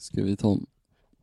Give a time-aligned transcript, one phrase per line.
[0.00, 0.66] Ska vi ta om?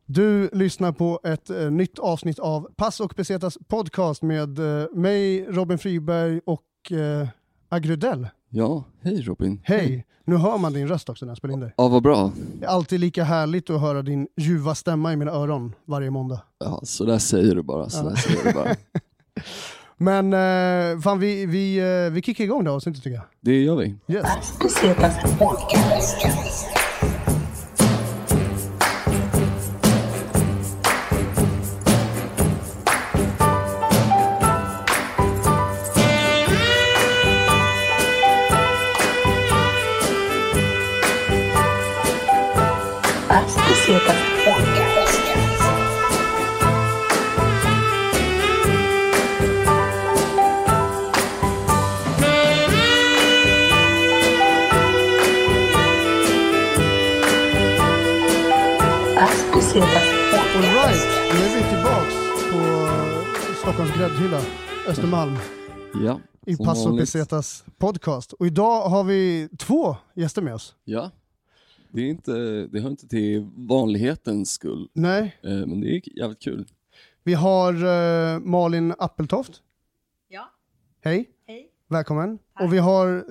[0.06, 5.44] Du lyssnar på ett eh, nytt avsnitt av Pass och Pesetas podcast med eh, mig,
[5.48, 7.28] Robin Friberg och eh,
[7.68, 8.28] Agrudell.
[8.48, 9.60] Ja, hej Robin.
[9.64, 10.04] Hej!
[10.24, 11.74] Nu hör man din röst också när jag spelar in dig.
[11.76, 12.32] Ja, vad bra.
[12.58, 16.40] Det är alltid lika härligt att höra din ljuva stämma i mina öron varje måndag.
[16.58, 17.88] Ja, så där säger du bara.
[17.88, 18.08] Så Ja.
[18.08, 18.74] där säger du bara.
[19.96, 23.24] Men eh, fan, vi, vi, eh, vi kickar igång det avsnittet tycker jag.
[23.40, 23.94] Det gör vi.
[24.08, 24.58] Yes.
[64.88, 65.36] Östermalm,
[66.04, 67.02] Ja, i som Pass och vanligt.
[67.02, 68.32] Pesetas podcast.
[68.32, 70.74] Och idag har vi två gäster med oss.
[70.84, 71.10] Ja.
[71.92, 72.32] Det, är inte,
[72.72, 76.66] det hör inte till vanlighetens skull, Nej, eh, men det är jävligt kul.
[77.24, 77.72] vi har
[78.34, 79.52] eh, Malin Appeltoft.
[80.28, 80.50] Ja,
[81.00, 81.68] Hej, hej.
[81.88, 82.38] välkommen.
[82.54, 82.62] Tack.
[82.64, 83.22] Och vi har eh,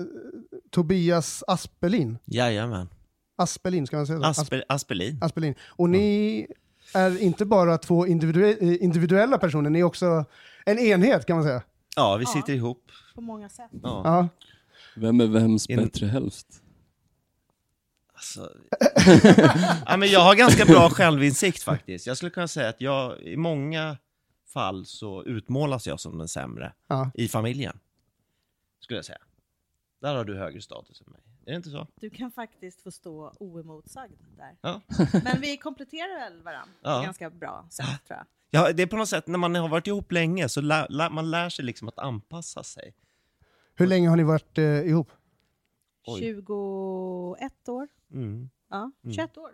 [0.71, 2.17] Tobias Aspelin.
[2.25, 2.89] Jajamän.
[3.35, 4.25] Aspelin, ska man säga så?
[4.25, 5.17] Asp- Aspe, Aspelin.
[5.21, 5.55] Aspelin.
[5.67, 6.47] Och ni
[6.93, 10.25] är inte bara två individue- eh, individuella personer, ni är också
[10.67, 11.63] en enhet kan man säga.
[11.95, 12.29] Ja, vi Ja.
[12.29, 12.91] sitter ihop.
[13.15, 13.69] På många sätt.
[13.83, 14.01] Ja.
[14.03, 14.27] Ja.
[14.95, 16.47] Vem är vems In- bättre hälft?
[18.13, 18.51] Alltså...
[19.85, 22.07] ja, men jag har ganska bra självinsikt faktiskt.
[22.07, 23.97] Jag skulle kunna säga att jag i många
[24.53, 27.11] fall så utmålas jag som den sämre Ja.
[27.13, 27.79] i familjen.
[28.79, 29.17] Skulle jag säga.
[30.01, 31.21] Där har du högre status än mig.
[31.45, 31.87] Är det inte så?
[31.95, 34.55] Du kan faktiskt få stå oemotsagd där.
[34.61, 34.81] Ja.
[35.23, 37.01] Men vi kompletterar väl varandra på Ja.
[37.01, 38.25] ganska bra sätt tror jag.
[38.49, 41.09] Ja, det är på något sätt när man har varit ihop länge så lär, lär,
[41.09, 42.93] man lär sig liksom att anpassa sig.
[43.75, 45.11] Hur länge har ni varit eh, ihop?
[46.07, 46.19] Oj.
[46.19, 47.87] 21 år.
[48.13, 48.49] Mm.
[48.69, 49.49] Ja, 21 år.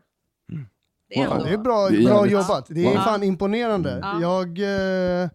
[0.51, 0.68] Mm.
[1.09, 1.34] Det är Wow.
[1.34, 1.45] ändå...
[1.45, 2.66] Det är bra, Det är bra jävligt- jobbat.
[2.69, 4.00] Det är fan imponerande.
[4.01, 4.22] Ja.
[4.22, 5.29] Jag, eh,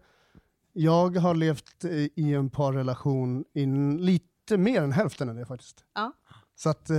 [0.73, 3.65] jag har levt eh, i en parrelation i
[3.99, 5.83] lite mer än hälften av det faktiskt.
[5.95, 6.11] Ja.
[6.55, 6.97] Så att, eh,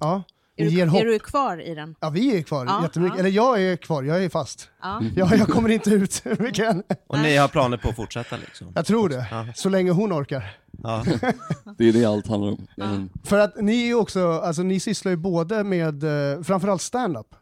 [0.00, 0.22] ja.
[0.56, 1.00] Är ger du, hopp.
[1.00, 1.94] är du kvar i den?
[2.00, 3.14] Ja, vi är kvar Ja, jättemycket.
[3.16, 3.20] ja.
[3.20, 4.70] Eller jag är kvar, jag är fast.
[4.82, 5.02] Ja.
[5.16, 6.82] Jag, jag kommer inte ut mycket än.
[7.06, 8.72] Och ni har planer på att fortsätta liksom?
[8.74, 9.26] Jag tror det.
[9.30, 9.46] Ja.
[9.54, 10.56] Så länge hon orkar.
[10.82, 11.04] Ja.
[11.78, 12.66] Det är det allt handlar om.
[12.76, 16.04] Men, För att ni är också, alltså ni sysslar ju både med,
[16.34, 17.34] eh, framförallt stand-up.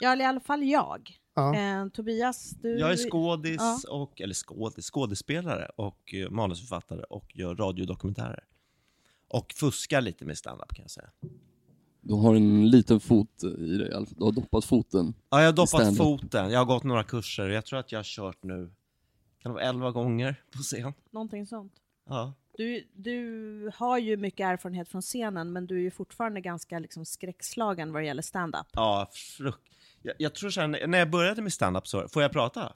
[0.00, 1.10] ja, eller i alla fall jag.
[1.34, 1.54] Ja.
[1.56, 2.78] Eh, Tobias, du...
[2.78, 3.78] Jag är skådis, Ja.
[3.90, 8.44] och, eller skådis, skådespelare och eh, manusförfattare och gör radiodokumentärer.
[9.28, 11.08] Och fuskar lite med standup kan jag säga.
[12.00, 15.14] Du har en liten fot i dig, du har doppat foten.
[15.30, 17.98] Ja, jag har doppat foten, jag har gått några kurser och jag tror att jag
[17.98, 18.70] har kört nu,
[19.42, 20.92] kan det vara 11 gånger på scen?
[21.10, 21.72] Någonting sånt.
[22.08, 22.34] Ja.
[22.56, 27.04] Du, du har ju mycket erfarenhet från scenen, men du är ju fortfarande ganska liksom
[27.04, 28.66] skräckslagen vad det gäller stand-up.
[28.72, 29.76] Ja, frukt.
[30.02, 32.72] Jag, jag tror så här, när jag började med standup så, får jag prata?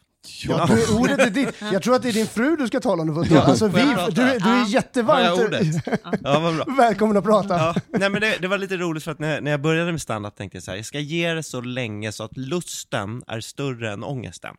[0.49, 1.55] Ja, du, ordet är ditt.
[1.73, 3.09] Jag tror att det är din fru du ska tala om.
[3.09, 4.41] Du, får alltså, vi, du, du är Ja.
[4.41, 5.67] Har jag jättevarmt ordet?
[6.23, 6.65] Ja, vad bra.
[6.79, 7.57] välkommen att prata.
[7.57, 10.01] Ja, nej men det, det var lite roligt för att när, när jag började med
[10.03, 13.41] standup tänkte jag så här, jag ska ge det så länge så att lusten är
[13.41, 14.55] större än ångesten.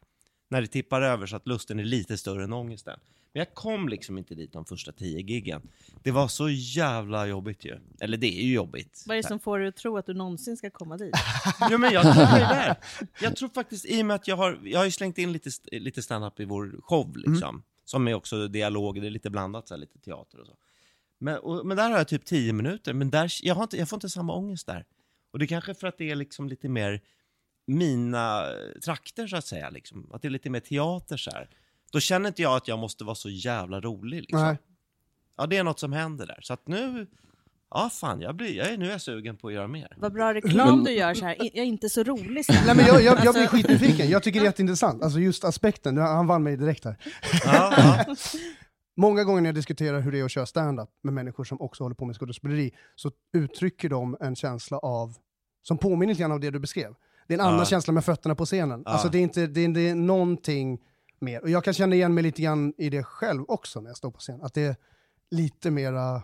[0.50, 3.00] När det tippar över så att lusten är lite större än ångesten.
[3.34, 5.62] Men jag kom liksom inte dit de första tio giggen.
[6.04, 7.80] Det var så jävla jobbigt ju.
[8.00, 9.04] Eller det är ju jobbigt.
[9.08, 11.16] Vad är det som får dig att tro att du någonsin ska komma dit?
[11.60, 12.76] Ja, men jag tror det där.
[13.22, 15.50] Jag tror faktiskt, i och med att jag har, jag har ju slängt in lite,
[15.72, 17.64] lite stand-up i vår show liksom.
[17.86, 20.54] Som är också dialog, det är lite blandat, så här, lite teater och så.
[21.20, 23.90] Men, och, men där har jag typ tio minuter, men där, jag, har inte, jag
[23.90, 24.86] får inte samma ångest där.
[25.32, 27.02] Och det är kanske för att det är liksom lite mer
[27.66, 28.46] mina
[28.86, 30.12] trakter så att säga, liksom.
[30.14, 31.50] att det är lite mer teater så här.
[31.94, 34.40] Då känner inte jag att jag måste vara så jävla rolig liksom.
[34.42, 34.58] Nej.
[35.38, 36.40] Ja, det är något som händer där.
[36.42, 37.08] Så att nu,
[37.70, 39.94] ja fan, jag blir, jag är, nu är jag sugen på att göra mer.
[39.98, 41.36] Vad bra reklam Men- du gör så här.
[41.40, 44.10] Jag är inte så rolig så Nej, men jag, jag, jag Alltså- blir skitnyfiken.
[44.10, 45.04] Jag tycker det är jätteintressant.
[45.04, 46.98] Alltså just aspekten, han vann mig direkt här.
[47.46, 48.16] Ja, ja.
[48.98, 51.84] Många gånger när jag diskuterar hur det är att köra stand-up med människor som också
[51.84, 55.14] håller på med skådespeleri så uttrycker de en känsla av,
[55.62, 56.94] som påminner lite grann av det du beskrev.
[57.28, 57.52] Det är en Ja.
[57.52, 58.84] annan känsla med fötterna på scenen.
[58.86, 58.92] Ja.
[58.92, 60.80] Alltså det är, inte, det, är, det är någonting
[61.24, 61.42] mer.
[61.42, 64.12] Och jag kan känna igen mig lite grann i det själv också när jag står
[64.12, 64.42] på scen.
[64.42, 64.76] Att det är
[65.32, 66.22] lite mera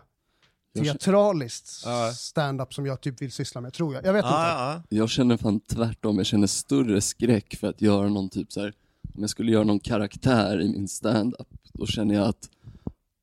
[0.77, 1.67] teatraliskt
[2.15, 4.05] stand-up som jag typ vill syssla med, tror jag.
[4.05, 4.33] Jag vet inte.
[4.33, 4.97] ja, ja.
[4.97, 8.73] Jag känner fan tvärtom, jag känner större skräck för att göra någon typ så här.
[9.15, 12.49] om jag skulle göra någon karaktär i min stand-up, då känner jag att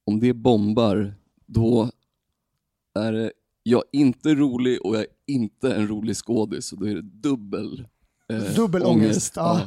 [0.04, 1.14] om det bombar,
[1.46, 1.90] då
[2.94, 3.32] är det
[3.62, 7.02] jag är inte rolig och jag är inte en rolig skådis, så då är det
[7.02, 7.86] dubbel
[8.28, 9.60] eh, Dubbel ångest, ja.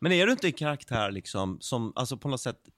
[0.00, 2.68] Men är du inte en karaktär liksom som, alltså på något sätt,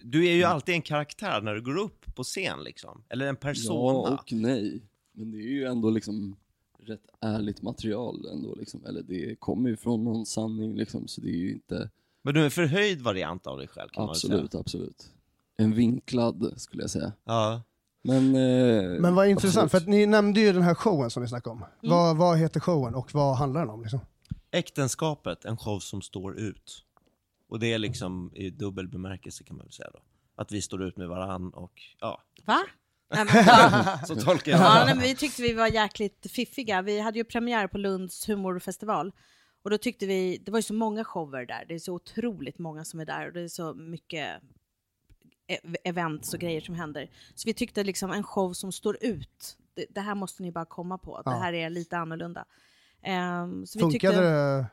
[0.00, 3.36] du är ju alltid en karaktär när du går upp på scen liksom, eller en
[3.36, 4.08] persona.
[4.08, 4.82] Ja och nej.
[5.12, 6.36] Men det är ju ändå liksom
[6.78, 8.86] rätt ärligt material ändå liksom.
[8.86, 11.90] Eller det kommer ju från någon sanning liksom, så det är ju inte...
[12.22, 15.10] Men du är en förhöjd variant av dig själv kan man Absolut, väl absolut.
[15.56, 17.02] En vinklad skulle jag säga.
[17.02, 17.12] säga.
[17.24, 17.62] Ja.
[18.02, 18.34] Men...
[18.34, 19.82] Eh, Men vad intressant, för absolut.
[19.82, 21.58] att ni nämnde ju den här showen som ni snackade om.
[21.58, 21.70] Mm.
[21.96, 23.82] Vad, vad heter showen och vad handlar den om?
[23.82, 24.00] Liksom?
[24.54, 26.84] Äktenskapet, en show som står ut.
[27.48, 30.02] Och det är liksom i dubbel bemärkelse kan man väl säga då.
[30.36, 32.62] Att vi står ut med varann och ja, Va?
[33.14, 33.98] Nej, men, ja.
[34.06, 34.84] så tolkar jag Ja, det.
[34.84, 36.82] nej, men vi tyckte vi var jäkligt fiffiga.
[36.82, 39.12] Vi hade ju premiär på Lunds humorfestival.
[39.62, 42.58] Och då tyckte vi, det var ju så många shower där, det är så otroligt
[42.58, 44.42] många som är där och det är så mycket
[45.46, 47.10] e- events och grejer som händer.
[47.34, 50.64] Så vi tyckte liksom en show som står ut, det, det här måste ni bara
[50.64, 51.38] komma på, det Ja.
[51.38, 52.44] här är lite annorlunda.
[53.04, 54.66] Ehm, så vi Funkade tyckte, det?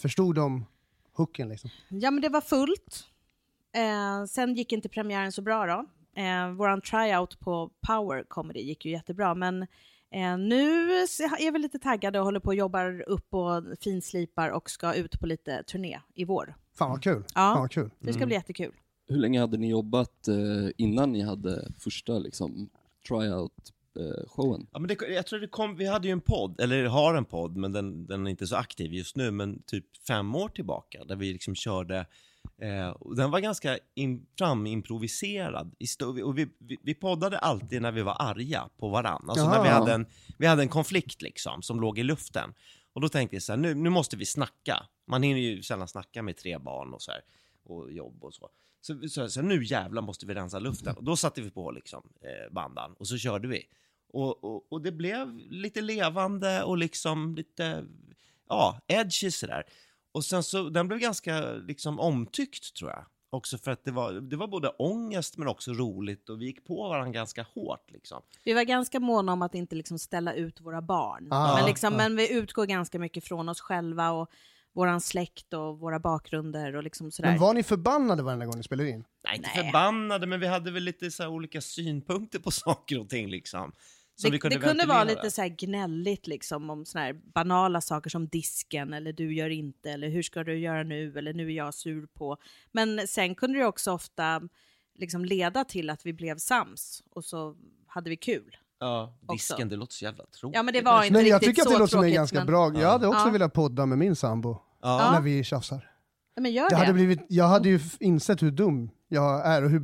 [0.00, 0.66] Förstod de
[1.12, 1.70] hooken liksom?
[1.88, 3.04] Ja men det var fullt.
[3.72, 5.86] Eh, sen gick inte premiären så bra då.
[6.22, 9.62] Eh, våran tryout på Power Comedy gick ju jättebra men
[10.10, 14.70] eh, nu är vi lite taggade och håller på och jobbar upp och finslipar och
[14.70, 16.56] ska ut på lite turné i vår.
[16.74, 17.24] Fan vad kul.
[17.26, 17.34] Ja.
[17.34, 17.90] Fan vad kul.
[17.98, 18.72] Det ska bli jättekul.
[19.08, 20.36] Hur länge hade ni jobbat eh,
[20.76, 22.70] innan ni hade första liksom,
[23.94, 24.66] tryout-showen?
[24.72, 27.24] Ja, men det, jag tror det kom, vi hade ju en podd, eller har en
[27.24, 31.04] podd, men den, den är inte så aktiv just nu, men typ fem år tillbaka,
[31.04, 32.06] där vi liksom körde
[32.62, 35.74] Eh, den var ganska in, framimproviserad.
[36.24, 39.24] Och vi, vi, vi poddade alltid när vi var arga på varann.
[39.28, 40.06] Alltså när vi hade, en,
[40.38, 42.54] vi hade en konflikt liksom, som låg i luften.
[42.92, 44.86] Och då tänkte jag så här, nu, nu måste vi snacka.
[45.06, 47.20] Man hinner ju sällan snacka med tre barn och så här,
[47.64, 48.48] och jobb och så.
[48.80, 50.96] Så, så, så nu jävlar måste vi rensa luften.
[50.96, 53.62] Och då satte vi på liksom, eh, bandan och så körde vi.
[54.12, 57.84] Och, och, och det blev lite levande och liksom lite,
[58.48, 59.62] ja, edgy sådär.
[60.12, 63.06] Och sen så, den blev ganska liksom omtyckt tror jag.
[63.32, 66.64] Också för att det var, det var både ångest men också roligt och vi gick
[66.64, 68.22] på varandra ganska hårt liksom.
[68.44, 71.28] Vi var ganska måna om att inte liksom ställa ut våra barn.
[71.30, 71.96] Ah, men, liksom, ah.
[71.96, 74.30] men vi utgår ganska mycket från oss själva och
[74.72, 77.30] våran släkt och våra bakgrunder och liksom sådär.
[77.30, 79.04] Men var ni förbannade varenda gång ni spelade in?
[79.24, 79.64] Nej, inte Nej.
[79.64, 83.72] förbannade, men vi hade väl lite så här olika synpunkter på saker och ting liksom.
[84.14, 87.12] Som det, vi kunde, det kunde vara lite så här gnälligt liksom om såna här
[87.12, 91.32] banala saker som disken eller du gör inte eller hur ska du göra nu eller
[91.32, 92.36] nu är jag sur på.
[92.72, 94.42] Men sen kunde det också ofta
[94.98, 97.56] liksom leda till att vi blev sams och så
[97.86, 98.56] hade vi kul.
[98.80, 99.32] Ja, också.
[99.34, 100.56] disken, det låter så jävla tråkigt.
[100.56, 102.46] Ja men det var inte Nej, jag tycker att det låter som en ganska men...
[102.46, 102.72] bra...
[102.80, 103.30] Jag hade också Ja.
[103.32, 105.10] velat podda med min sambo Ja.
[105.12, 105.90] när vi tjafsar.
[106.34, 106.76] Ja, men gör Jag det.
[106.76, 109.80] hade, blivit, jag hade ju insett hur dum jag är och hur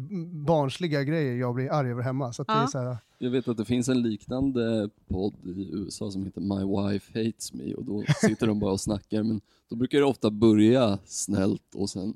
[0.47, 2.33] barnsliga grejer jag blir arg över hemma.
[2.33, 2.67] Så att det är Ja.
[2.67, 6.91] så här, Jag vet att det finns en liknande podd i USA som heter My
[6.93, 9.41] Wife Hates Me och då sitter de bara och snackar men
[9.71, 12.15] då brukar det ofta börja snällt och sen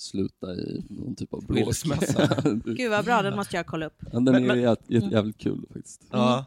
[0.00, 1.68] sluta i någon typ av bråk.
[2.64, 3.98] Gud vad bra, den måste jag kolla upp.
[4.12, 6.04] den Men- är men- jä- jä- jävligt kul faktiskt.
[6.10, 6.44] Ja.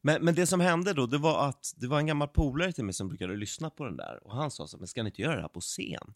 [0.00, 2.84] Men, men det som hände då, det var att det var en gammal polare till
[2.84, 5.22] mig som brukade lyssna på den där och han sa så, men ska ni inte
[5.22, 6.14] göra det här på scen?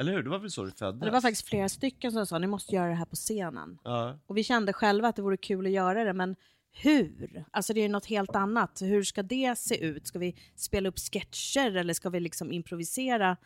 [0.00, 0.22] Eller hur?
[0.22, 1.00] Det var väl så det föddes?
[1.04, 3.78] Det var faktiskt flera stycken som sa ni måste göra det här på scenen.
[3.84, 4.18] Ja.
[4.26, 6.36] Och vi kände själva att det vore kul att göra det, men
[6.70, 7.44] hur?
[7.50, 8.82] Alltså det är ju något helt annat.
[8.82, 10.06] Hur ska det se ut?
[10.06, 13.36] Ska vi spela upp sketcher eller ska vi liksom improvisera?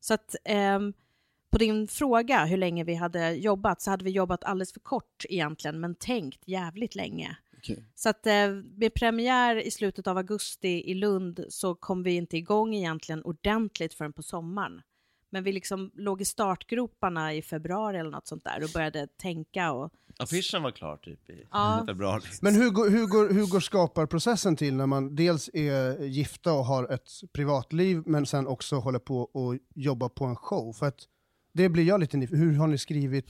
[0.00, 0.92] Så att ehm,
[1.50, 5.24] på din fråga hur länge vi hade jobbat så hade vi jobbat alldeles för kort
[5.28, 7.36] egentligen, men tänkt jävligt länge.
[7.56, 7.84] Okej.
[7.94, 12.36] Så att eh, med premiär i slutet av augusti i Lund så kom vi inte
[12.36, 14.82] igång egentligen ordentligt förrän på sommaren.
[15.30, 19.72] Men vi liksom låg i startgroparna i februari eller något sånt där och började tänka
[19.72, 21.82] och Affischen var klar typ i Ja.
[21.86, 22.22] februari.
[22.42, 26.64] Men hur går, hur, går, hur går skaparprocessen till när man dels är gifta och
[26.64, 30.72] har ett privatliv men sen också håller på och jobbar på en show?
[30.72, 31.00] För att
[31.58, 33.26] det blir jag lite nyfiken Hur har ni skrivit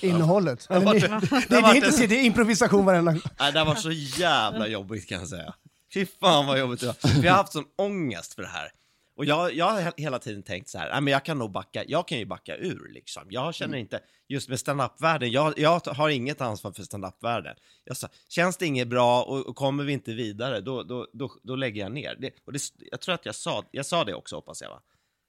[0.00, 0.66] innehållet?
[0.70, 1.08] Eller ni, det,
[1.48, 3.20] det, är inte, det är improvisation varenda gång.
[3.40, 5.54] Nej, det varit så jävla jobbigt kan jag säga.
[5.94, 7.20] Fy fan vad jobbigt det var.
[7.22, 8.72] Vi har haft sån ångest för det här.
[9.16, 11.52] Och jag, jag har he- hela tiden tänkt så här, nej men jag kan nog
[11.52, 13.22] backa, jag kan ju backa ur liksom.
[13.28, 17.56] Jag känner inte, just med stand-up-världen, jag, jag har inget ansvar för stand-up-världen.
[17.84, 21.30] Jag sa, känns det inget bra och, och kommer vi inte vidare, då, då, då,
[21.42, 22.16] då lägger jag ner.
[22.20, 24.80] Det, och det, jag tror att jag sa, jag sa det också hoppas jag va?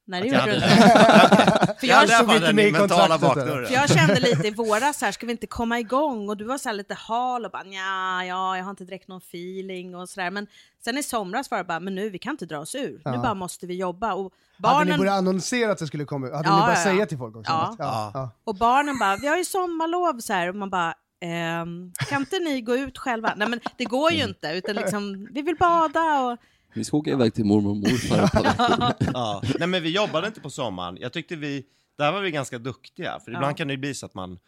[0.07, 0.67] Nej, det gjorde du inte.
[1.79, 3.19] För Jag hade jag, fall inte med i kontraktet,
[3.67, 6.29] för jag kände lite i våras så här, ska vi inte komma igång?
[6.29, 8.25] Och du var så här lite hal och bara ja,
[8.57, 10.31] jag har inte direkt någon feeling och sådär.
[10.31, 10.47] Men
[10.83, 12.91] sen i somras var det bara, men nu, vi kan inte dra oss ur.
[12.91, 13.17] Nu Ja.
[13.21, 14.13] bara måste vi jobba.
[14.13, 14.33] Och
[14.63, 16.25] Hade ni barnen, börjat annonsera att det skulle komma?
[16.35, 16.95] Hade Ja, ni börjat ja, ja.
[16.95, 17.51] säga till folk också?
[17.51, 17.75] Ja.
[17.79, 18.29] Ja, ja.
[18.43, 20.49] och barnen bara, vi har ju sommarlov så här.
[20.49, 23.33] Och man bara, ehm, kan inte ni gå ut själva?
[23.37, 26.37] Nej men det går ju inte, utan liksom, vi vill bada och
[26.75, 29.11] Vi ska åka iväg till mormor och morfar ett par veckor.
[29.13, 29.41] Ja.
[29.59, 30.97] Nej men vi jobbade inte på sommaren.
[31.01, 31.65] Jag tyckte vi,
[31.97, 33.19] där var vi ganska duktiga.
[33.19, 33.55] För ibland Ja.
[33.55, 34.39] kan det ju bli så att man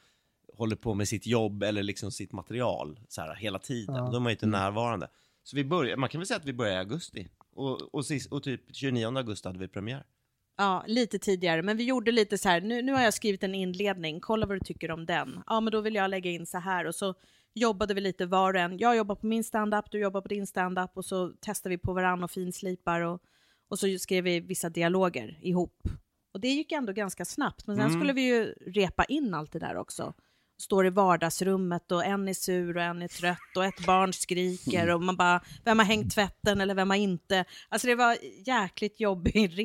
[0.58, 3.96] håller på med sitt jobb eller liksom sitt material så här, hela tiden.
[3.96, 4.10] Ja.
[4.12, 5.08] Då är man ju inte närvarande.
[5.44, 7.28] Så vi började, man kan väl säga att vi började i augusti.
[7.56, 10.04] Och, och, sist, och typ 29 augusti hade vi premiär.
[10.58, 13.56] Ja, lite tidigare, men vi gjorde lite så här, nu, nu har jag skrivit en
[13.56, 15.44] inledning, kolla vad du tycker om den.
[15.48, 17.14] Ja, men då vill jag lägga in så här och så
[17.60, 18.78] jobbade vi lite var och en.
[18.78, 21.94] Jag jobbar på min standup, du jobbar på din standup och så testar vi på
[21.94, 23.22] varann och finslipar och,
[23.70, 25.82] och så skrev vi vissa dialoger ihop.
[26.34, 28.00] Och det gick ändå ganska snabbt, men sen Mm.
[28.00, 30.14] skulle vi ju repa in allt det där också.
[30.62, 34.90] Står i vardagsrummet och en är sur och en är trött och ett barn skriker
[34.90, 37.46] och man bara, vem har hängt tvätten eller vem har inte?
[37.70, 39.52] Alltså det var jäkligt jobbig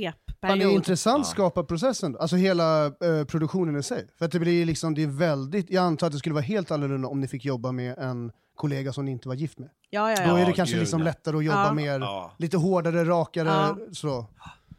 [0.48, 1.30] Ja, det är intressant Ja.
[1.32, 4.06] skaparprocessen, alltså hela eh, produktionen i sig.
[4.18, 6.70] För att det blir liksom, det är väldigt, jag antar att det skulle vara helt
[6.70, 9.68] annorlunda om ni fick jobba med en kollega som ni inte var gift med.
[9.90, 10.38] Ja, ja, Då ja.
[10.38, 11.04] är det Ja, kanske gud, liksom ja.
[11.04, 11.72] lättare att jobba Ja.
[11.72, 12.32] mer, Ja.
[12.38, 13.76] lite hårdare, rakare, Ja.
[13.92, 14.26] så.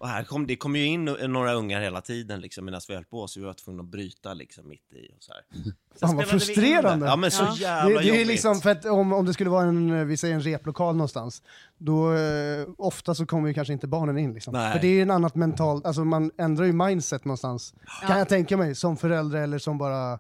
[0.03, 3.05] Och här kom, det kom ju in några ungar hela tiden liksom, medan vi höll
[3.05, 5.07] på, så vi var tvungna att bryta liksom, mitt i.
[5.17, 5.41] Och så här.
[5.95, 7.05] Sen Fan, vad frustrerande.
[7.05, 7.10] det.
[7.10, 7.55] Ja men så Ja.
[7.57, 10.36] jävla Det, det är liksom, för att om, om det skulle vara en, vi säger
[10.36, 11.43] en replokal någonstans,
[11.77, 14.53] då eh, ofta så kommer ju kanske inte barnen in liksom.
[14.53, 14.74] Nej.
[14.74, 17.74] För det är en annat mentalt, alltså man ändrar ju mindset någonstans,
[18.07, 20.19] kan jag tänka mig, som förälder eller som bara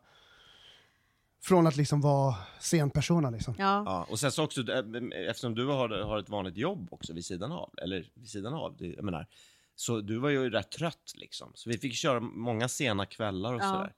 [1.43, 3.55] från att liksom vara scenpersona liksom.
[3.57, 3.83] Ja.
[3.85, 7.25] Ja, och sen så också, eh, eftersom du har, har ett vanligt jobb också vid
[7.25, 9.27] sidan av, eller vid sidan av, det, jag menar,
[9.75, 11.51] så du var ju rätt trött liksom.
[11.55, 13.65] Så vi fick köra många sena kvällar och Ja.
[13.71, 13.93] sådär.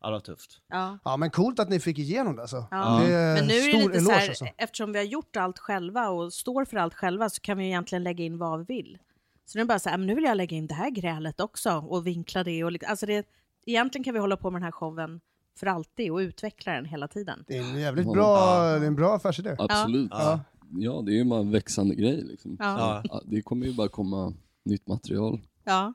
[0.00, 0.60] Ja, det var tufft.
[0.68, 0.98] Ja.
[1.04, 2.66] Ja men coolt att ni fick igenom det alltså.
[2.70, 3.00] Ja.
[3.06, 4.46] Det är Men nu är det lite så här, alltså.
[4.56, 8.02] eftersom vi har gjort allt själva och står för allt själva så kan vi egentligen
[8.04, 8.98] lägga in vad vi vill.
[9.44, 10.90] Så nu är det bara så här, men nu vill jag lägga in det här
[10.90, 12.64] grälet också och vinkla det.
[12.64, 13.26] Och, alltså det
[13.66, 15.20] egentligen kan vi hålla på med den här showen
[15.58, 17.44] för alltid och utveckla den hela tiden.
[17.48, 18.12] Det är en jävligt Ja.
[18.12, 19.56] bra, det är en bra affärsidé.
[19.58, 20.10] Absolut.
[20.10, 20.40] Ja.
[20.78, 21.02] Ja.
[21.06, 22.56] det är ju bara en växande grej liksom.
[22.60, 23.02] Ja.
[23.04, 25.40] Ja, det kommer ju bara komma nytt material.
[25.64, 25.94] Ja.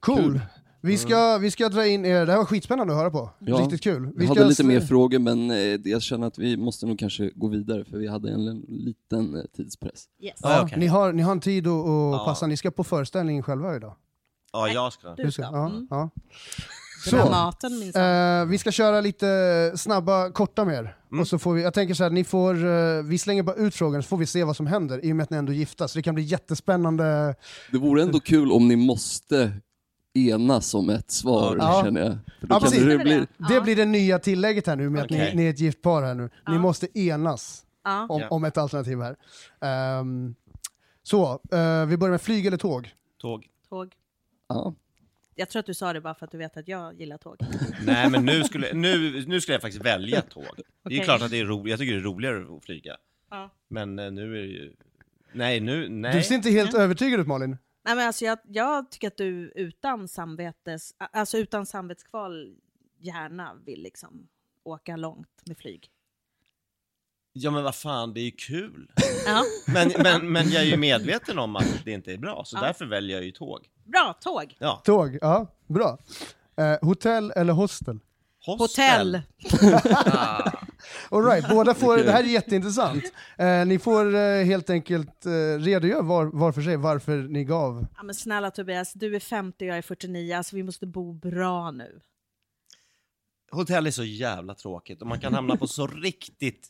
[0.00, 0.16] Cool.
[0.22, 0.40] Kul.
[0.80, 3.30] Vi ska, vi ska dra in er, det här var skitspännande att höra på.
[3.38, 3.56] Ja.
[3.56, 4.06] Riktigt kul.
[4.06, 6.98] Vi Vi ska hade lite mer frågor men eh, jag känner att vi måste nog
[6.98, 10.04] kanske gå vidare för vi hade en liten eh, tidspress.
[10.22, 10.34] Yes.
[10.42, 10.78] Ja, okej.
[10.78, 12.22] ni, har, ni har en tid att att Ja.
[12.26, 13.94] passa, ni ska på föreställning själva idag.
[14.52, 15.14] Ja, jag ska.
[15.14, 15.52] Du Du ska, ska.
[15.56, 15.86] ja, Mm.
[15.90, 16.10] ja.
[17.04, 17.10] Så.
[17.10, 18.40] Så, maten minsann.
[18.40, 20.96] eh, vi ska köra lite snabba, korta med er.
[21.10, 21.20] Mm.
[21.20, 23.74] Och så får vi, jag tänker så här, ni får, eh, vi slänger bara ut
[23.74, 25.56] frågan så får vi se vad som händer i och med att ni ändå är
[25.56, 25.88] gifta.
[25.88, 27.34] Så det kan bli jättespännande.
[27.72, 29.52] Det vore ändå kul om ni måste
[30.14, 31.82] enas om ett svar Ja.
[31.84, 32.10] känner jag.
[32.40, 32.84] För då Ja, kan precis.
[32.86, 33.26] det bli...
[33.48, 35.30] Det blir det nya tillägget här nu med att Okej.
[35.34, 36.22] ni, ni är ett gift par här nu.
[36.22, 36.58] Ni Ja.
[36.58, 38.06] måste enas Ja.
[38.08, 39.16] om, om ett alternativ här.
[39.60, 40.34] Ehm,
[41.02, 42.94] så, eh, vi börjar med flyg eller tåg?
[43.20, 43.46] Tåg.
[43.68, 43.92] Tåg.
[44.48, 44.74] Ja.
[45.34, 47.36] Jag tror att du sa det bara för att du vet att jag gillar tåg.
[47.86, 50.60] Nej, men nu skulle, nu, nu skulle jag faktiskt välja tåg.
[50.82, 52.96] Det är klart att det är roligt, jag tycker det är roligare att flyga.
[53.30, 53.50] Ja.
[53.68, 54.74] Men eh, nu är det ju...
[55.32, 56.16] Nej, nu, nej.
[56.16, 57.58] Du ser inte helt övertygad ut Malin.
[57.84, 62.56] Nej, men alltså jag, jag tycker att du utan, samvetes, alltså utan samvetskval
[62.98, 64.28] gärna vill liksom
[64.62, 65.90] åka långt med flyg.
[67.36, 68.90] Ja men vad fan, det är ju kul.
[69.26, 69.42] Ja.
[69.66, 72.60] Men, men, men jag är ju medveten om att det inte är bra, så Ja.
[72.60, 73.60] därför väljer jag ju tåg.
[73.84, 74.56] Bra, tåg.
[74.58, 75.98] Ja, Tåg, ja, bra.
[76.56, 77.98] Eh, hotell eller hostel?
[78.46, 79.20] Hotell.
[79.94, 80.50] Ah.
[81.10, 83.04] All right, båda får, det här är jätteintressant.
[83.38, 87.86] Eh, ni får eh, helt enkelt eh, redogöra var, var för sig varför ni gav.
[87.96, 91.12] Ja, men snälla Tobias, du är 50 och jag är 49, alltså vi måste bo
[91.12, 92.00] bra nu.
[93.50, 96.68] Hotell är så jävla tråkigt och man kan hamna på så riktigt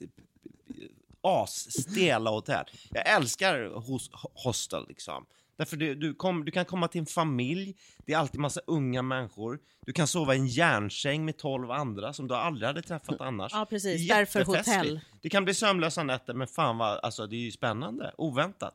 [1.22, 2.64] asstela hotell.
[2.90, 5.26] Jag älskar hos, hostel liksom.
[5.56, 9.02] Därför du, du, kom, du kan komma till en familj, det är alltid massa unga
[9.02, 9.58] människor.
[9.86, 13.52] Du kan sova i en järnsäng med 12 andra som du aldrig hade träffat annars.
[13.52, 14.08] Ja, precis.
[14.08, 15.00] Därför hotell.
[15.22, 18.14] Det kan bli sömnlösa nätter, men fan vad, alltså det är ju spännande.
[18.18, 18.74] Oväntat.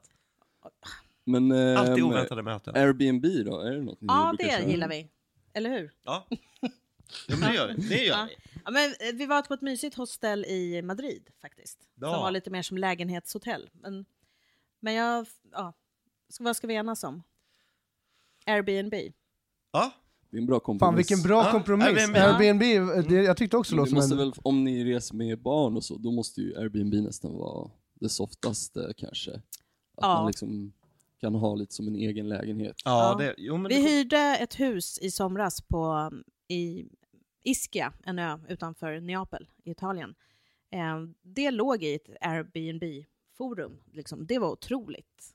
[1.25, 2.75] Men eh, Alltid oväntade möten.
[2.75, 5.07] Airbnb då, är det något ni Ja, det gillar vi.
[5.53, 5.91] Eller hur?
[6.03, 6.27] Ja.
[7.27, 7.87] ja men det gör vi.
[7.87, 8.27] Det gör Ja.
[8.29, 8.48] vi.
[8.65, 11.77] Ja, men eh, vi var på ett mysigt hostel i Madrid faktiskt.
[11.95, 12.13] Ja.
[12.13, 13.69] Som var lite mer som lägenhetshotell.
[13.73, 14.05] Men,
[14.79, 15.73] men jag, ja.
[16.29, 17.23] Så vad ska vi enas om?
[18.45, 18.93] Airbnb.
[19.71, 19.91] Ja,
[20.29, 20.87] Det är en bra kompromiss.
[20.89, 21.87] Fan vilken bra Ja, kompromiss.
[21.87, 22.15] Airbnb.
[22.17, 24.17] Airbnb, eh, det, jag tyckte också låter som en...
[24.17, 28.09] väl, om ni reser med barn och så, då måste ju Airbnb nästan vara det
[28.09, 29.31] softaste kanske.
[29.31, 29.41] Att
[30.01, 30.13] Ja.
[30.17, 30.73] man liksom
[31.19, 32.75] kan ha lite som en egen lägenhet.
[32.85, 33.25] ja, Ja.
[33.25, 36.11] det, jo men Vi det, hyrde ett hus i somras på,
[36.47, 36.85] i
[37.49, 40.15] Ischia, en ö utanför Neapel i Italien.
[40.71, 43.79] Eh, Det låg i ett Airbnb-forum.
[43.93, 44.25] Liksom.
[44.27, 45.33] Det var otroligt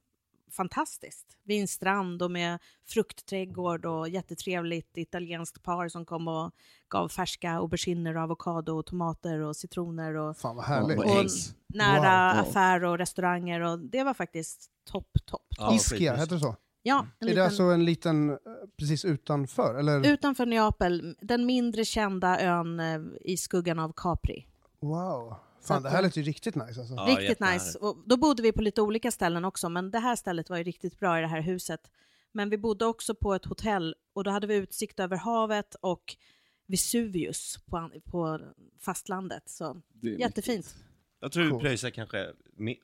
[0.50, 1.36] fantastiskt.
[1.42, 6.52] Vid en strand och med fruktträdgård och jättetrevligt italienskt par som kom och
[6.88, 10.98] gav färska auberginer och avokado och tomater och citroner och Fan vad härligt.
[10.98, 11.54] Och- äggs.
[11.68, 12.40] nära Wow.
[12.50, 15.46] affärer och restauranger och det var faktiskt topp, topp.
[15.58, 16.56] Ja, Ischia, heter det så?
[16.86, 18.36] Ja, en Är liten, det alltså en liten, eh,
[18.78, 19.74] precis utanför?
[19.74, 20.12] Eller?
[20.12, 24.46] utanför Neapel, den mindre kända ön eh, i skuggan av Capri.
[24.80, 25.34] Wow.
[25.62, 26.94] Fan, det här låter ju riktigt nice alltså.
[26.94, 27.78] Ja, riktigt nice.
[27.78, 30.64] Och då bodde vi på lite olika ställen också, men det här stället var ju
[30.64, 31.80] riktigt bra i det här huset.
[32.32, 36.16] Men vi bodde också på ett hotell och då hade vi utsikt över havet och
[36.66, 38.40] Vesuvius på, på
[38.80, 39.48] fastlandet.
[39.48, 39.82] Så
[40.18, 40.76] jättefint.
[41.20, 41.60] Jag tror vi Cool.
[41.60, 42.32] pröjsade kanske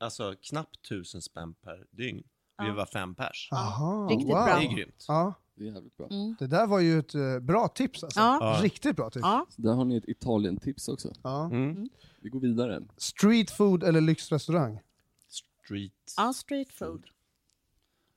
[0.00, 2.22] alltså, knappt tusen spänn per dygn.
[2.64, 3.48] Vi var fem pers.
[3.52, 4.34] Aha, riktigt wow.
[4.34, 4.58] bra.
[4.58, 5.04] Det är grymt.
[5.08, 6.06] Ja, Det är jävligt bra.
[6.10, 6.36] Mm.
[6.38, 8.20] det där var ju ett eh, bra tips alltså.
[8.20, 8.58] Ja.
[8.62, 9.22] Riktigt bra tips.
[9.22, 11.12] Ja, Så där har ni ett Italien-tips också.
[11.22, 11.44] Ja.
[11.44, 11.88] Mm.
[12.20, 12.82] Vi går vidare.
[12.96, 14.80] Street food eller lyxrestaurang?
[15.28, 15.92] Street.
[16.16, 17.04] ja, street food.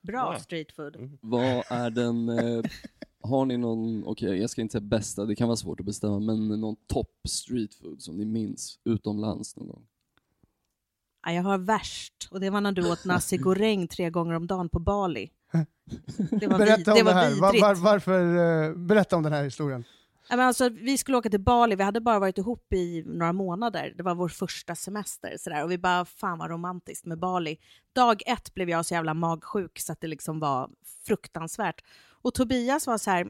[0.01, 0.39] Bra Ja.
[0.39, 1.17] street food.
[1.21, 2.29] Vad är den...
[2.39, 2.63] Eh,
[3.29, 6.19] har ni någon, okej jag ska inte säga bästa, det kan vara svårt att bestämma,
[6.19, 9.85] men någon topp street food som ni minns utomlands någon gång?
[11.25, 14.47] Ja, jag har värst och det var när du åt nasi goreng tre gånger om
[14.47, 15.31] dagen på Bali.
[16.31, 17.41] Det var, Berätta om det det, var här.
[17.41, 17.61] Var, vidrigt.
[17.63, 18.19] var, varför,
[18.69, 19.83] eh, berätta om den här historien.
[20.29, 23.93] Men alltså, vi skulle åka till Bali, vi hade bara varit ihop i några månader.
[23.97, 25.63] Det var vår första semester sådär.
[25.63, 27.57] och vi bara, fan vad romantiskt med Bali.
[27.93, 30.69] Dag ett blev jag så jävla magsjuk så att det liksom var
[31.05, 31.83] fruktansvärt.
[32.21, 33.27] Och Tobias var så här,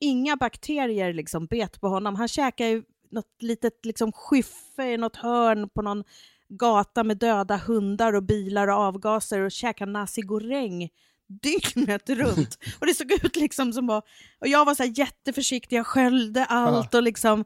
[0.00, 2.14] inga bakterier liksom bet på honom.
[2.14, 6.04] Han käkade ju något litet liksom skyffe i något hörn på någon
[6.48, 10.88] gata med döda hundar och bilar och avgaser och käkade nasi goreng
[11.42, 12.58] dygnet runt.
[12.80, 14.02] Och det såg ut liksom som var...
[14.38, 17.44] Och jag var så här jätteförsiktig, jag sköljde allt och liksom...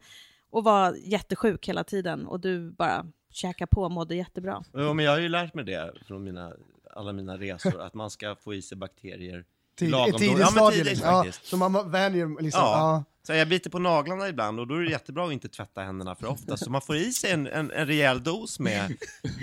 [0.50, 2.26] Och var jättesjuk hela tiden.
[2.26, 4.64] Och du bara käkade på och mådde jättebra.
[4.72, 6.52] Ja, men jag har ju lärt mig det från mina,
[6.94, 9.44] alla mina resor, att man ska få i sig bakterier
[9.78, 10.84] Tid, lagom tidigt ja, stadie.
[10.84, 11.08] liksom.
[11.08, 11.46] Ja, faktiskt.
[11.46, 12.62] så man vänjer liksom.
[12.62, 12.78] Ja.
[12.78, 13.04] Ja.
[13.28, 16.14] Så jag biter på naglarna ibland och då är det jättebra att inte tvätta händerna
[16.14, 18.96] för ofta, så man får i sig en, en, en rejäl dos med...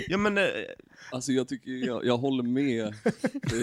[0.07, 0.43] Ja men, eh,
[1.11, 2.93] Alltså jag tycker, jag, jag håller med.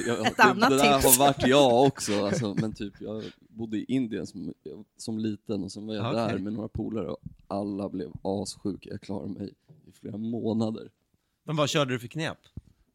[0.06, 1.18] Jag, Ett det, annat det där tips.
[1.18, 4.54] har varit jag också, alltså, men typ jag bodde i Indien som,
[4.96, 6.26] som liten och sen var jag Okej.
[6.32, 8.90] där med några polare och alla blev assjuka.
[8.90, 9.54] Jag klarade mig
[9.88, 10.88] i flera månader.
[11.44, 12.38] men vad körde du för knep?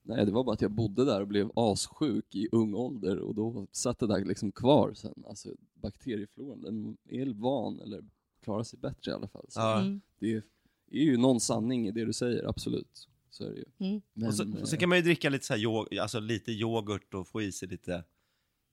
[0.07, 3.35] Nej, det var bara att jag bodde där och blev assjuk i ung ålder och
[3.35, 5.23] då satt det där liksom kvar sen.
[5.27, 8.03] Alltså bakteriefloran, den är van eller
[8.41, 9.45] klarar sig bättre i alla fall.
[9.57, 10.01] Mm.
[10.19, 10.35] det
[10.91, 13.07] är ju någon sanning i det du säger, absolut.
[13.29, 13.65] Så är det ju.
[13.89, 14.01] Mm.
[14.13, 16.19] Men, Och så, eh, och så kan man ju dricka lite, så här, yo- alltså,
[16.19, 18.03] lite yoghurt och få i sig lite...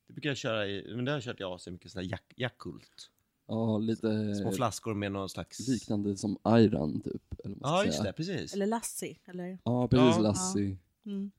[0.06, 2.08] Det brukar jag köra i, men det har jag kört i Asien mycket, sån här
[2.10, 3.10] Jak- Yakult.
[3.46, 5.68] ja, lite Små flaskor med någon slags...
[5.68, 7.34] liknande som ayran typ.
[7.44, 8.54] Eller vad man Ja, just det, precis.
[8.54, 9.18] Eller lassi.
[9.24, 9.58] Eller?
[9.64, 10.16] Ja, precis.
[10.16, 10.22] Ja.
[10.22, 10.76] Lassi.
[11.06, 11.30] Mm.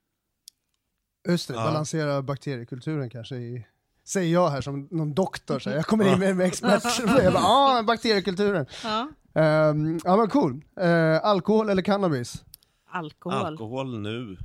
[1.27, 1.63] Just det, Ja.
[1.63, 3.65] balansera bakteriekulturen kanske i...
[4.03, 5.77] Säger jag här som någon doktor, så här.
[5.77, 6.83] jag kommer in med, med expert.
[7.07, 8.65] jag bara, ja, bakteriekulturen.
[8.83, 9.09] Ja.
[9.33, 10.65] Ehm, ja men cool.
[10.75, 12.43] Eh, alkohol eller cannabis?
[12.85, 13.45] Alkohol.
[13.45, 14.37] Alkohol nu,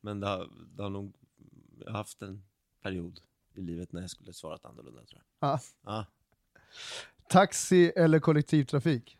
[0.00, 1.14] men det har, det har nog
[1.80, 2.42] jag har haft en
[2.82, 3.20] period
[3.54, 5.48] i livet när jag skulle svarat annorlunda tror jag.
[5.50, 5.60] Ja.
[5.84, 6.06] Ja.
[7.28, 9.18] Taxi eller kollektivtrafik?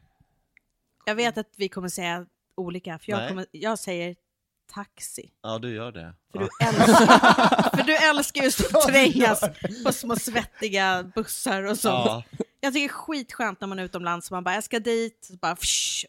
[1.04, 4.16] Jag vet att vi kommer säga olika, för jag, kommer, jag säger
[4.74, 5.30] taxi.
[5.42, 6.14] ja, du gör det.
[6.32, 6.48] För, Ja.
[6.60, 9.40] du, älskar, för du älskar ju att trängas
[9.84, 11.88] på små svettiga bussar och så.
[11.88, 12.22] Ja.
[12.60, 15.24] Jag tycker det är skitskönt när man är utomlands, så man bara, jag ska dit,
[15.24, 16.04] så bara, fsch,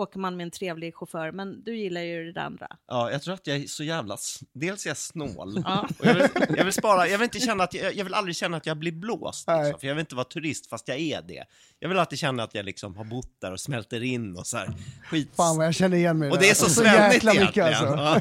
[0.00, 1.32] åker man med en trevlig chaufför.
[1.32, 2.66] Men du gillar ju det andra.
[2.88, 4.16] ja, jag tror att jag är så jävla...
[4.52, 5.62] Dels är jag snål.
[5.64, 5.88] Ja.
[5.98, 8.36] Och jag, vill, jag vill spara, jag vill inte känna att jag, jag vill aldrig
[8.36, 9.46] känna att jag blir blåst.
[9.46, 9.64] Nej.
[9.64, 11.44] Liksom, för jag vill inte vara turist fast jag är det.
[11.78, 14.56] Jag vill alltid känna att jag liksom har bott där och smälter in och så
[14.56, 14.74] här.
[15.04, 15.28] Skit.
[15.36, 17.68] Fan vad jag känner igen mig Och det är så Alltså, svennigt egentligen.
[17.68, 17.84] alltså.
[17.86, 18.20] Ja.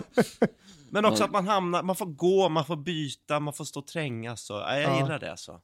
[0.91, 3.87] Men också att man hamnar, man får gå, man får byta, man får stå och
[3.87, 4.41] trängas.
[4.41, 4.53] Så.
[4.53, 4.99] Ja, jag Ja.
[5.01, 5.59] gillar det alltså.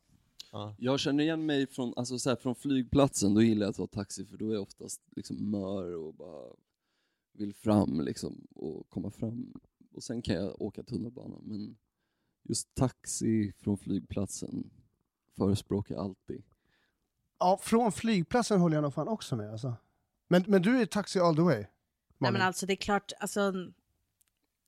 [0.56, 0.76] Ja.
[0.78, 3.88] Jag känner igen mig från, alltså så här, från flygplatsen, då gillar jag att ta
[3.88, 6.54] taxi för då är jag oftast liksom mör och bara
[7.34, 9.54] vill fram liksom och komma fram.
[9.94, 11.78] Och sen kan jag åka tunnelbana men
[12.44, 14.70] just taxi från flygplatsen
[15.38, 16.44] förespråkar jag alltid.
[17.40, 19.74] Ja, från flygplatsen håller jag nog fan också med alltså.
[20.28, 21.58] Men, men du är taxi all the way?
[21.58, 21.68] Nej,
[22.18, 22.34] Malin?
[22.34, 23.52] men alltså det är klart, alltså,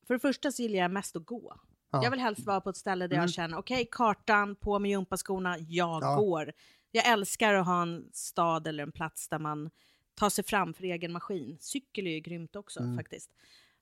[0.07, 1.59] för det första så gillar jag mest att gå.
[1.91, 2.03] Ja.
[2.03, 3.23] Jag vill helst vara på ett ställe där Mm.
[3.23, 6.15] jag känner, okej, kartan, på med gympaskorna, jag Ja.
[6.15, 6.51] går.
[6.91, 9.69] Jag älskar att ha en stad eller en plats där man
[10.15, 11.57] tar sig fram för egen maskin.
[11.59, 12.97] Cykel är ju grymt också Mm.
[12.97, 13.29] faktiskt.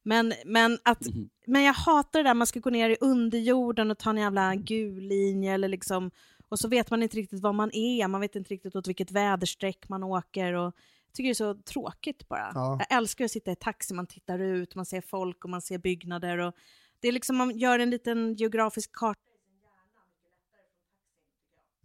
[0.03, 1.29] Men, men, att, Mhm.
[1.47, 4.55] men jag hatar det där man ska gå ner i underjorden och ta en jävla
[4.55, 6.11] gul linje eller liksom,
[6.49, 9.11] och så vet man inte riktigt var man är, man vet inte riktigt åt vilket
[9.11, 10.53] väderstreck man åker.
[10.53, 10.65] Och,
[11.07, 12.51] jag tycker det är så tråkigt bara.
[12.53, 12.77] Ja.
[12.89, 15.77] Jag älskar att sitta i taxi, man tittar ut, man ser folk och man ser
[15.77, 16.37] byggnader.
[16.37, 16.55] Och
[17.01, 19.19] Det är liksom, man gör en liten geografisk karta.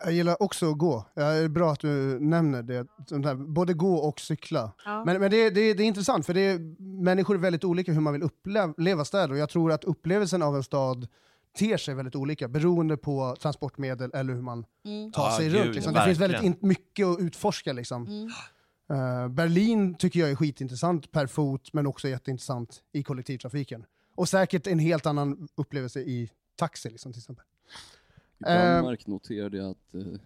[0.04, 1.04] Jag gillar också att gå.
[1.14, 2.86] Ja, det är bra att du nämner det.
[3.34, 4.72] Både gå och cykla.
[4.84, 5.04] Ja.
[5.04, 6.58] Men, men det, det, det är intressant, för det är,
[7.02, 9.30] människor är väldigt olika hur man vill uppleva städer.
[9.30, 11.08] Och jag tror att upplevelsen av en stad
[11.58, 15.12] ter sig väldigt olika beroende på transportmedel eller hur man Mm.
[15.12, 15.74] tar Ja, sig gud, runt.
[15.74, 15.92] Liksom.
[15.94, 17.72] Det finns väldigt in, mycket att utforska.
[17.72, 18.06] Liksom.
[18.06, 18.28] Mm.
[18.90, 23.84] Eh, Berlin tycker jag är skitintressant per fot, men också jätteintressant i kollektivtrafiken.
[24.14, 27.44] Och säkert en helt annan upplevelse i taxi, liksom, till exempel.
[28.38, 28.54] I Eh.
[28.76, 30.20] Danmark noterade jag att eh,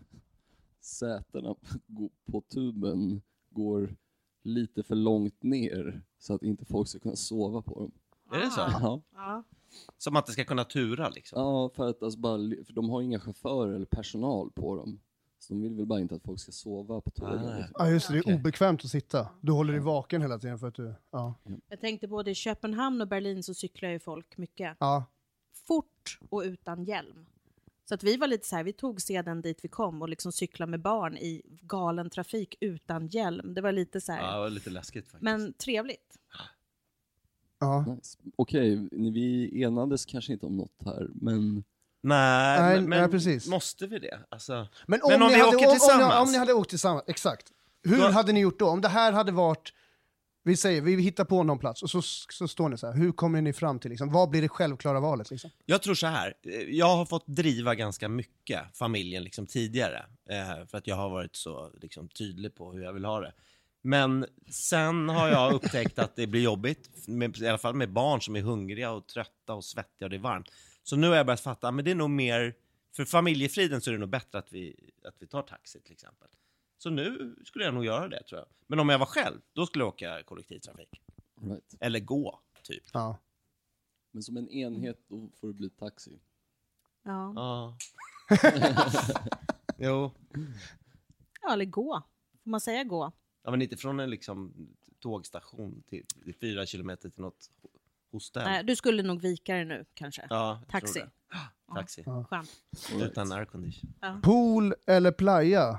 [0.81, 1.55] sätena
[2.33, 3.97] på tuben går
[4.43, 7.93] lite för långt ner så att inte folk ska kunna sova på dem.
[8.33, 8.61] Är det så?
[8.61, 8.79] Ah.
[8.83, 9.43] Ja, Ja.
[9.99, 11.41] Som att det ska kunna tura liksom.
[11.41, 15.01] ja för, att alltså bara, för de har inga chaufförer eller personal på dem.
[15.45, 17.39] Så de vill väl bara inte att folk ska sova på tågen.
[17.39, 17.57] Ah.
[17.59, 17.75] liksom.
[17.79, 18.15] Ja, just det.
[18.15, 19.29] Det är obekvämt att sitta.
[19.41, 20.95] Du håller dig vaken hela tiden för att du...
[21.11, 21.35] Ja.
[21.69, 24.77] Jag tänkte både i Köpenhamn och Berlin så cyklar ju folk mycket.
[24.81, 25.05] ja.
[25.67, 27.27] Fort och utan hjälm.
[27.89, 30.33] Så att vi var lite så här, vi tog sedan dit vi kom och liksom
[30.33, 33.55] cykla med barn i galen trafik utan hjälm.
[33.55, 35.23] Det var lite så här, Ja, det var lite läskigt faktiskt.
[35.23, 36.19] men trevligt.
[37.59, 37.85] ja.
[37.95, 38.19] Nice.
[38.37, 41.65] Okej, vi enades kanske inte om något här, men
[42.07, 43.47] Nej, Nej, men, nej, precis.
[43.47, 44.19] måste vi det?
[44.29, 46.27] Alltså, Men om, Men om ni hade, åker om, om, ni, tillsammans?
[46.27, 47.47] om ni hade åkt tillsammans, exakt.
[47.85, 48.69] Hur Då- hade ni gjort då?
[48.69, 49.73] Om det här hade varit,
[50.43, 53.13] vi säger, vi hittar på någon plats och så, så står ni så här, hur
[53.13, 55.31] kommer ni fram till, liksom, vad blir det självklara valet?
[55.31, 55.51] Liksom?
[55.67, 56.35] jag tror så här.
[56.69, 60.07] jag har fått driva ganska mycket familjen liksom tidigare.
[60.31, 63.33] Eh, för att jag har varit så liksom, tydlig på hur jag vill ha det.
[63.83, 68.21] Men sen har jag upptäckt att det blir jobbigt, med, i alla fall med barn
[68.23, 70.47] som är hungriga och trötta och svettiga och det är varmt.
[70.85, 72.55] Så nu har jag börjat fatta, men det är nog mer,
[72.97, 76.29] för familjefriden så är det nog bättre att vi, att vi tar taxi till exempel.
[76.79, 78.49] Så nu skulle jag nog göra det tror jag.
[78.67, 81.03] Men om jag var själv, då skulle jag åka kollektivtrafik.
[81.41, 81.75] right.
[81.81, 82.85] Eller gå, typ.
[82.93, 83.19] Ja.
[84.11, 86.21] Men som en enhet då får det bli taxi.
[87.03, 87.33] Ja.
[87.37, 87.77] Ja.
[89.79, 90.11] jo.
[91.43, 92.03] ja, eller gå.
[92.45, 93.13] Får man säga gå?
[93.43, 94.69] Ja, men inte från en liksom
[94.99, 97.51] tågstation till till fyra kilometer till något
[98.15, 98.45] hostel.
[98.45, 100.27] Nej, du skulle nog vika dig nu kanske.
[100.31, 100.93] Ja, jag Taxi.
[100.93, 101.75] tror det.
[101.75, 102.05] Taxi.
[102.29, 102.51] Skönt.
[103.03, 103.95] Utan aircondition.
[104.23, 105.79] Pool eller playa?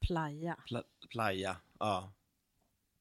[0.00, 0.56] Playa.
[0.66, 1.56] Pla playa.
[1.78, 2.12] Ja.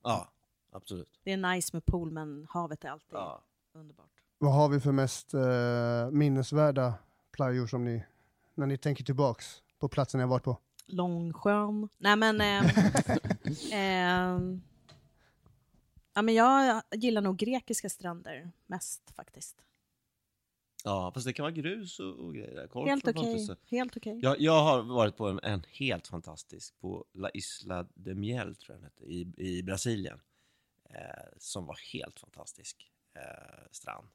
[0.03, 0.31] Ja,
[0.71, 1.19] absolut.
[1.23, 3.43] Det är nice med pool men havet är alltid Ja.
[3.73, 4.05] underbart.
[4.37, 6.93] Vad har vi för mest eh, minnesvärda
[7.31, 8.03] playor som ni,
[8.55, 10.57] när ni tänker tillbaks på platsen ni har varit på?
[10.85, 11.89] Långsjön.
[11.97, 12.41] Nej men...
[12.41, 12.65] ehm,
[13.71, 14.61] ehm,
[16.13, 19.63] ja, men jag gillar nog grekiska stränder mest faktiskt.
[20.83, 22.67] ja, fast det kan vara grus och, och grejer.
[22.67, 23.47] Korf Helt okej.
[23.65, 24.19] Helt okej.
[24.21, 28.75] Jag, jag har varit på en, en helt fantastisk på La Isla de Miel, tror
[28.75, 30.19] jag den hette, i, i Brasilien.
[30.89, 30.97] Eh,
[31.37, 34.07] som var helt fantastisk eh, strand.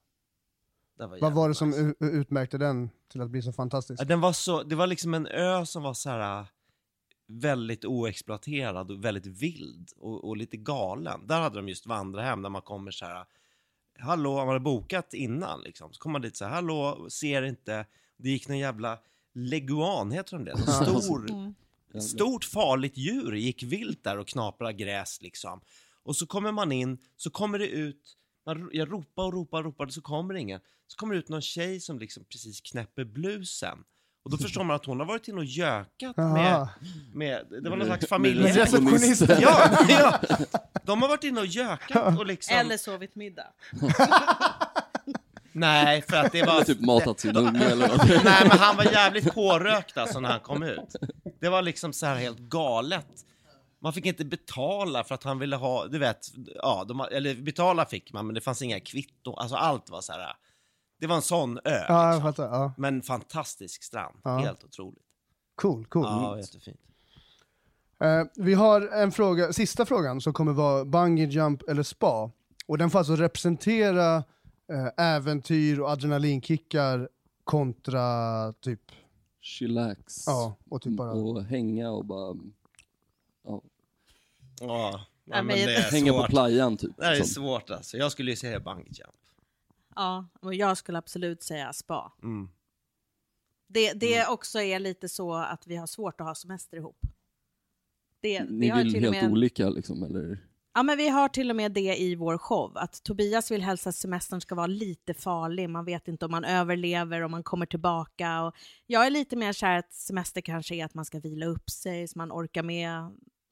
[0.99, 1.81] Den Vad var det som nice.
[1.81, 4.09] u- utmärkte den till att bli så fantastisk?
[4.09, 6.47] Den var så, det var liksom en ö som var så här
[7.27, 11.27] väldigt oexploaterad och väldigt vild och, och lite galen.
[11.27, 13.25] Där hade de just vandrarhem där man kommer så här,
[13.99, 15.93] hallå, man hade bokat innan liksom.
[15.93, 17.87] Så kommer man dit så här, hallå, ser inte,
[18.17, 18.99] det gick någon jävla
[19.33, 20.55] leguan, heter de det?
[20.55, 21.55] Någon stor, Mm.
[22.03, 25.61] stort farligt djur gick vilt där och knaprade gräs liksom.
[26.03, 29.65] Och så kommer man in, så kommer det ut, man, jag ropar och ropar och
[29.65, 30.61] ropar, så kommer det ingen.
[30.87, 33.85] Så kommer det ut någon tjej som liksom precis knäpper blusen.
[34.27, 36.69] Och då förstår man att hon har varit inne och gökat med,
[37.13, 38.63] med, det var någon slags Med familje...
[38.63, 39.39] receptionisten.
[39.41, 40.21] Ja, ja!
[40.85, 42.57] De har varit inne och gökat och liksom...
[42.57, 43.47] Eller sovit middag.
[45.53, 46.55] Nej, för att det var...
[46.55, 48.09] Eller typ matat sin unge eller vad.
[48.09, 50.97] Nej, men han var jävligt pårökt alltså när han kom ut.
[51.41, 53.07] Det var liksom så här helt galet.
[53.83, 57.87] Man fick inte betala för att han ville ha, du vet, ja, de, eller betala
[57.87, 59.35] fick man, men det fanns inga kvitton.
[59.39, 60.33] Alltså allt var så här.
[60.99, 62.23] Det var en sån ö, Ja, jag liksom.
[62.33, 62.45] fattar.
[62.59, 62.73] Ja.
[62.79, 64.17] men fantastisk strand.
[64.25, 64.39] Ja.
[64.39, 65.03] Helt otroligt.
[65.55, 66.03] Cool, cool.
[66.05, 66.81] Ja, jättefint.
[68.01, 72.31] Eh, vi har en fråga, sista frågan som kommer vara bungee jump eller spa.
[72.67, 74.17] Och den får alltså representera
[74.73, 77.09] eh, äventyr och adrenalinkickar
[77.45, 78.81] kontra typ,
[79.41, 80.25] Chillax.
[80.27, 81.13] ja, och typ bara...
[81.13, 82.37] Och hänga och bara
[83.45, 83.63] ja,
[84.61, 86.31] Ja, Ja, men det är hänga på svårt.
[86.31, 86.97] playan typ.
[86.97, 87.97] Det här är Som- svårt alltså.
[87.97, 89.15] Jag skulle ju säga bungee jump.
[89.97, 92.13] Ja, och jag skulle absolut säga spa.
[92.23, 92.49] Mm.
[93.69, 97.01] Det, det också är lite så att vi har svårt att ha semester ihop.
[98.21, 100.39] Det, Ni har vill helt med, olika liksom, eller?
[100.75, 103.87] Ja, men vi har till och med det i vår show, att Tobias vill helst
[103.87, 105.71] att semestern ska vara lite farlig.
[105.71, 108.43] Man vet inte om man överlever, om man kommer tillbaka.
[108.43, 108.55] Och
[108.87, 112.09] jag är lite mer kär att semester kanske är att man ska vila upp sig,
[112.09, 113.05] så man orkar med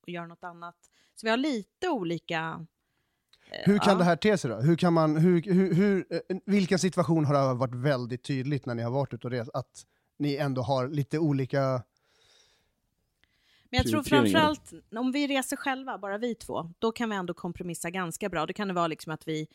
[0.02, 0.76] och göra något annat.
[1.14, 2.66] Så vi har lite olika
[3.50, 3.98] Hur kan ja.
[3.98, 4.56] det här te sig då?
[4.56, 8.74] Hur kan man, hur, hur, hur, eh, vilken situation har det varit väldigt tydligt när
[8.74, 9.50] ni har varit ute och rest?
[9.54, 11.82] Att ni ändå har lite olika...
[13.70, 17.34] Men jag tror framförallt, om vi reser själva, bara vi två, då kan vi ändå
[17.34, 18.46] kompromissa ganska bra.
[18.46, 19.48] Då kan det vara liksom att vi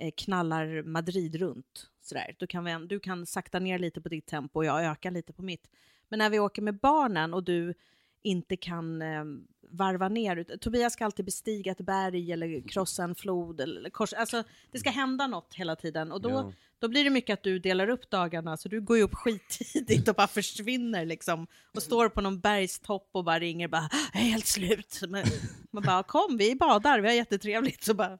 [0.00, 1.90] eh, knallar Madrid runt.
[2.02, 2.36] Sådär.
[2.38, 5.32] Då kan vi, du kan sakta ner lite på ditt tempo och jag ökar lite
[5.32, 5.68] på mitt.
[6.08, 7.74] Men när vi åker med barnen och du
[8.22, 9.24] inte kan eh,
[9.74, 10.56] varva ner.
[10.58, 13.60] Tobias ska alltid bestiga ett berg eller krossa en flod.
[13.60, 16.12] Eller kors, alltså, det ska hända något hela tiden.
[16.12, 16.52] Och då, Ja.
[16.78, 20.08] då blir det mycket att du delar upp dagarna, så du går ju upp skittidigt
[20.08, 21.46] och bara försvinner liksom.
[21.74, 25.00] Och står på någon bergstopp och bara ringer bara “Jag är helt slut”.
[25.08, 25.24] Men,
[25.70, 27.84] man bara “Kom, vi badar, vi har jättetrevligt”.
[27.84, 28.18] Så bara,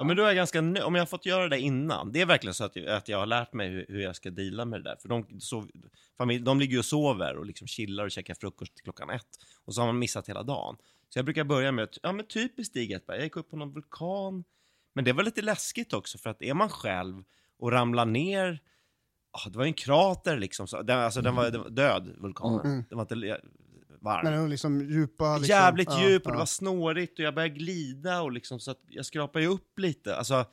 [0.00, 2.12] Ja, men då är ganska nö- om jag har fått göra det innan.
[2.12, 4.30] Det är verkligen så att jag, att jag har lärt mig hur, hur jag ska
[4.30, 4.96] deala med det där.
[4.96, 5.70] För de, sov,
[6.18, 9.28] familj, de ligger ju och sover och liksom chillar och käkar frukost till klockan ett.
[9.64, 10.76] Och så har man missat hela dagen.
[11.08, 13.56] Så jag brukar börja med att, ja men typiskt Stig Edberg, jag gick upp på
[13.56, 14.44] någon vulkan.
[14.94, 17.22] Men det var lite läskigt också för att är man själv
[17.58, 18.60] och ramlar ner,
[19.30, 22.14] ah, det var ju en krater liksom, så, den, alltså den var, den var död,
[22.18, 22.66] vulkanen.
[22.66, 22.84] Mm.
[22.88, 23.40] Den var inte
[24.00, 24.24] varm.
[24.24, 25.36] När är liksom djupa...
[25.36, 26.32] Liksom, Jävligt ja, djup och ja.
[26.32, 29.78] det var snårigt och jag började glida och liksom så att jag skrapade ju upp
[29.78, 30.16] lite.
[30.16, 30.44] Alltså,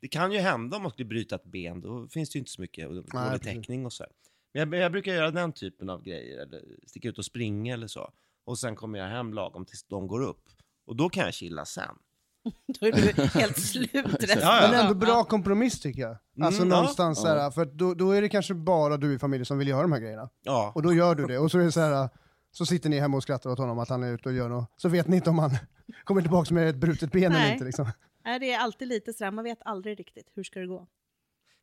[0.00, 2.50] det kan ju hända om man skulle bryta ett ben, då finns det ju inte
[2.50, 4.02] så mycket dålig täckning och så.
[4.02, 4.12] här.
[4.54, 7.86] Men jag, jag brukar göra den typen av grejer, eller sticka ut och springa eller
[7.86, 8.10] så.
[8.44, 10.44] Och sen kommer jag hem lagom tills de går upp.
[10.86, 11.94] Och då kan jag chilla sen.
[12.80, 14.68] då är du helt slut resten Ja, ja.
[14.70, 16.16] Men ändå bra kompromiss tycker jag.
[16.42, 16.76] Alltså Mm, ja.
[16.76, 19.68] någonstans så här, för då, då är det kanske bara du i familjen som vill
[19.68, 20.28] göra de här grejerna.
[20.42, 21.38] Ja, Och då gör du det.
[21.38, 22.08] Och så är det så här,
[22.56, 24.72] så sitter ni hemma och skrattar åt honom att han är ute och gör något.
[24.76, 25.50] Så vet ni inte om han
[26.04, 27.52] kommer tillbaka med ett brutet ben eller Nej.
[27.52, 27.64] inte.
[27.64, 27.86] Liksom.
[28.24, 30.86] Nej, det är alltid lite sådär, man vet aldrig riktigt hur ska det gå.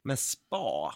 [0.04, 0.94] men spa,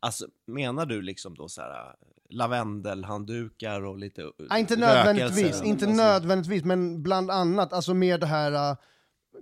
[0.00, 1.96] alltså menar du liksom då så här
[2.28, 4.94] lavendelhanddukar och lite Nej, inte rökelse?
[4.94, 8.76] nödvändigtvis, inte nödvändigtvis, men bland annat, alltså med det här, äh,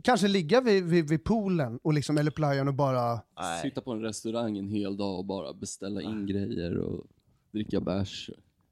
[0.03, 3.63] kanske ligga vid, vid, vid poolen och liksom, eller playan och bara, Nej.
[3.63, 7.07] Sitta på en restaurang en hel dag och bara beställa in grejer och
[7.53, 8.31] dricka bärs,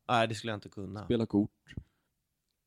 [0.08, 1.04] Nej, det skulle jag inte kunna.
[1.04, 1.50] spela kort.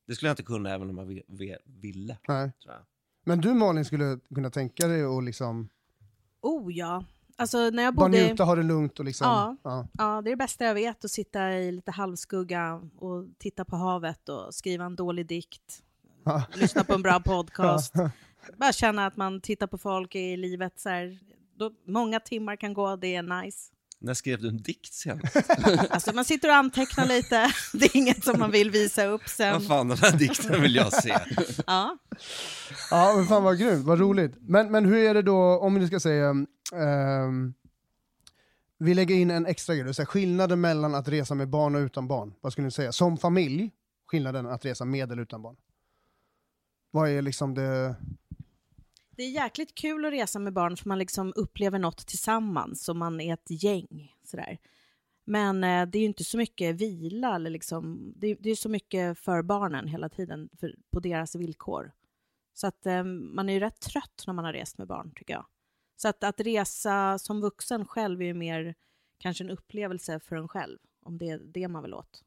[0.08, 2.18] Det skulle jag inte kunna även om jag vi- vi- ville.
[2.28, 2.52] nej.
[2.64, 2.84] Tror jag.
[3.26, 5.70] Men du Malin skulle kunna tänka dig att liksom,
[6.42, 8.28] Oh ja, alltså när jag bara bodde...
[8.28, 9.58] njuta, ha det lugnt och liksom, Ja.
[9.64, 9.88] ja.
[9.98, 13.76] Ja, det är det bästa jag vet, att sitta i lite halvskugga och titta på
[13.76, 15.84] havet och skriva en dålig dikt.
[16.24, 16.44] Ja.
[16.56, 17.94] Lyssna på en bra podcast.
[18.58, 21.20] Bara känna att man tittar på folk i livet så här.
[21.56, 23.72] Då, många timmar kan gå, det är nice.
[24.04, 25.36] När skrev du en dikt senast?
[25.90, 29.54] Alltså man sitter och antecknar lite, det är inget som man vill visa upp sen.
[29.54, 31.18] Vad fan, den här dikten vill jag se.
[31.68, 31.98] Ja.
[32.92, 34.34] Ja, men fan vad grymt, vad roligt.
[34.40, 36.30] Men, men hur är det då, om vi ska säga,
[36.74, 37.54] ehm,
[38.78, 41.80] vi lägger in en extra grej, så här, skillnaden mellan att resa med barn och
[41.80, 42.34] utan barn.
[42.42, 42.92] Vad skulle ni säga?
[42.92, 43.72] Som familj,
[44.08, 45.56] skillnaden att resa med eller utan barn.
[46.92, 47.96] Vad är liksom det...
[49.16, 52.96] Det är jäkligt kul att resa med barn för man liksom upplever något tillsammans och
[52.96, 54.16] man är ett gäng.
[54.24, 54.58] Sådär.
[55.24, 58.70] Men eh, det är ju inte så mycket vila, eller liksom, det, det är så
[58.70, 61.92] mycket för barnen hela tiden, för, på deras villkor.
[62.54, 65.34] Så att eh, man är ju rätt trött när man har rest med barn, tycker
[65.34, 65.46] jag.
[65.96, 68.76] Så att, att resa som vuxen själv är ju mer
[69.18, 72.24] kanske en upplevelse för en själv, om det är det man vill åt.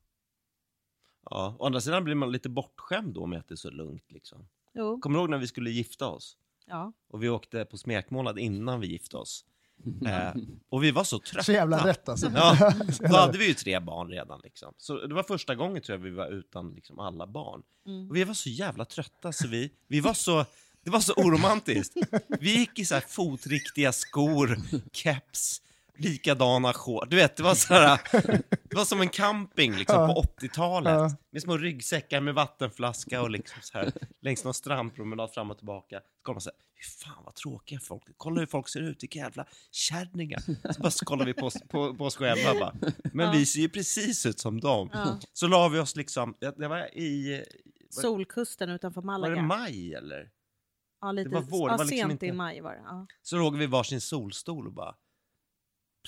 [1.30, 4.12] Ja, å andra sidan blir man lite bortskämd då med att det är så lugnt.
[4.12, 4.48] Liksom.
[4.72, 6.36] Jo, Kommer du ihåg när vi skulle gifta oss?
[6.66, 6.92] Ja.
[7.08, 9.44] Och vi åkte på smekmånad innan vi gifte oss.
[10.06, 10.34] Eh,
[10.68, 11.44] och vi var så trötta.
[11.44, 12.30] Så jävla rätt alltså.
[12.34, 14.40] Ja, då hade vi ju tre barn redan.
[14.44, 14.74] Liksom.
[14.78, 17.62] Så det var första gången tror jag vi var utan liksom, alla barn.
[17.86, 18.08] Mm.
[18.08, 20.44] Och vi var så jävla trötta så vi, vi var så,
[20.84, 21.96] det var så oromantiskt.
[22.40, 24.58] Vi gick i så här fotriktiga skor,
[24.92, 25.62] keps,
[25.98, 27.10] likadana shorts.
[27.10, 28.00] Du vet, det var så här,
[28.70, 30.14] det var som en camping liksom, Ja.
[30.14, 30.92] på 80-talet.
[30.92, 31.16] Ja.
[31.30, 36.00] Med små ryggsäckar med vattenflaska och liksom så här, längs någon strandpromenad fram och tillbaka.
[36.00, 39.02] Så kollar man så här, fy fan vad tråkiga folk Kolla hur folk ser ut,
[39.02, 40.40] vilka jävla kärringar.
[40.72, 42.74] Så bara så kollar vi på, på, på oss själva bara.
[43.12, 43.32] Men Ja.
[43.32, 44.90] vi ser ju precis ut som dem.
[44.92, 45.18] Ja.
[45.32, 47.44] Så la vi oss liksom, det det var i,
[47.90, 49.34] Solkusten utanför var Malaga.
[49.34, 50.30] det maj eller?
[51.00, 52.80] Ja, lite, var vår, det ja, var liksom sent inte- i maj var det.
[52.84, 53.06] Ja.
[53.22, 54.94] Så låg vi i varsin solstol och bara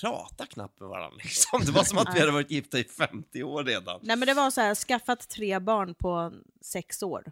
[0.01, 1.61] prata knappt med varandra liksom.
[1.65, 3.99] Det var som att vi hade varit gifta i 50 år redan.
[4.03, 7.31] Nej men det var så här, skaffat tre barn på sex år.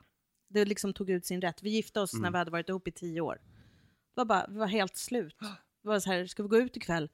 [0.50, 1.64] Det liksom tog ut sin rätt.
[1.64, 2.24] Vi gifte oss Mm.
[2.24, 3.38] när vi hade varit ihop i tio år.
[4.16, 5.36] Det var bara, vi var helt slut.
[5.84, 7.10] Det var så här, ska vi gå ut ikväll?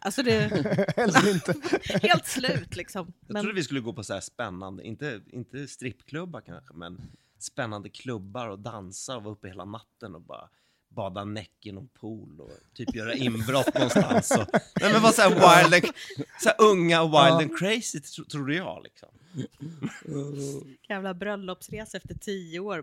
[0.00, 0.44] Alltså det
[1.34, 1.54] inte.
[2.02, 3.12] helt slut liksom.
[3.26, 7.00] Jag Men, trodde vi skulle gå på så här spännande, inte, inte strippklubbar kanske, men
[7.38, 10.48] spännande klubbar och dansa och vara uppe hela natten och bara
[10.88, 14.30] bada näck i någon pool och typ göra inbrott någonstans.
[14.30, 14.46] Och,
[14.80, 15.94] nej men vara så här wild and,
[16.42, 17.42] så här unga och wild Ja.
[17.42, 19.08] and crazy tro, trodde jag liksom.
[20.88, 22.82] jävla bröllopsresa efter tio år.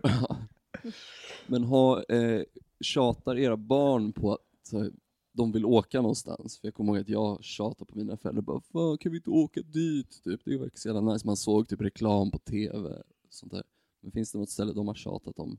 [1.46, 2.42] Men ha, eh,
[2.80, 4.90] tjatar era barn på att så här,
[5.32, 6.58] de vill åka någonstans?
[6.60, 9.30] För jag kommer ihåg att jag tjatade på mina föräldrar bara Fan, kan vi inte
[9.30, 10.20] åka dit?
[10.24, 10.40] Typ.
[10.44, 11.26] Det verkar så jävla nice.
[11.26, 12.88] Man såg typ reklam på TV.
[12.88, 13.62] och Sånt där.
[14.02, 15.58] Men finns det något ställe de har tjatat om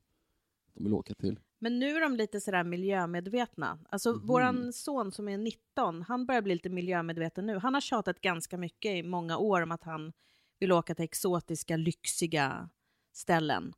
[0.73, 1.39] de vill åka till?
[1.65, 3.79] Men nu är de lite sådär miljömedvetna.
[3.89, 4.27] Alltså Mhm.
[4.27, 7.57] våran son som är 19, han börjar bli lite miljömedveten nu.
[7.57, 10.13] Han har tjatat ganska mycket i många år om att han
[10.59, 12.69] vill åka till exotiska, lyxiga
[13.13, 13.73] ställen.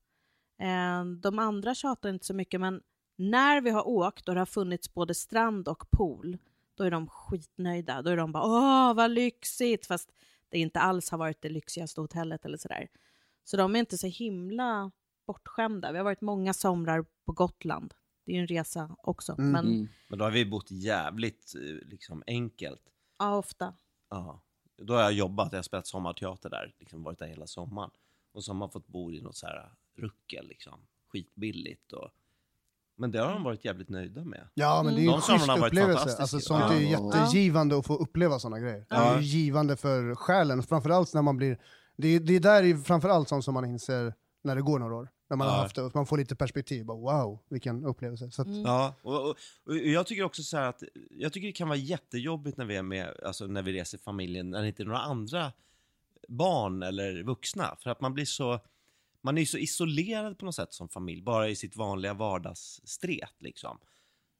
[0.62, 2.82] Eh, De andra tjatar inte så mycket, men
[3.18, 6.38] när vi har åkt och det har funnits både strand och pool,
[6.76, 8.02] då är de skitnöjda.
[8.02, 10.12] Då är de bara åh vad lyxigt, fast
[10.50, 12.88] det inte alls har varit det lyxigaste hotellet eller sådär.
[13.44, 14.92] Så de är inte så himla
[15.28, 15.92] bortskämda.
[15.92, 17.94] Vi har varit många somrar på Gotland.
[18.26, 19.52] Det är ju en resa också, Mm.
[19.52, 19.88] men Mm.
[20.08, 22.82] Men då har vi bott jävligt eh, liksom, enkelt.
[23.20, 23.74] ja, ofta.
[24.10, 24.42] Ja.
[24.82, 27.92] Då har jag jobbat, jag har spelat sommarteater där, liksom varit där hela sommaren.
[28.34, 30.80] Och så har man fått bo i något så här ruckel, liksom.
[31.12, 31.94] skitbilligt.
[31.94, 32.10] Och...
[32.98, 34.48] Men det har de varit jävligt nöjda med.
[34.54, 35.94] Ja, men det är ju De en schysst upplevelse.
[35.98, 36.22] fantastiska.
[36.22, 36.74] Alltså, sånt Ja.
[36.74, 37.12] är ju Ja.
[37.20, 38.80] jättegivande att få uppleva såna grejer.
[38.80, 39.14] Det Ja.
[39.16, 41.60] är ju givande för själen, framförallt när man blir...
[41.98, 44.14] Det är, det är där är framförallt sånt som man inser
[44.48, 45.10] när det går några år.
[45.30, 45.54] När man Ja.
[45.54, 46.86] har haft det, och man får lite perspektiv.
[46.86, 48.32] Bara, wow, vilken upplevelse.
[48.32, 48.62] Så att, Mm.
[48.62, 51.78] Ja, och, och, och jag tycker också så här att jag tycker det kan vara
[51.78, 55.00] jättejobbigt när vi är med, alltså när vi reser familjen, när det inte är några
[55.00, 55.52] andra
[56.28, 57.76] barn eller vuxna.
[57.84, 58.60] För att man blir så,
[59.22, 63.34] man är ju så isolerad på något sätt som familj, bara i sitt vanliga vardagsstret
[63.40, 63.80] liksom.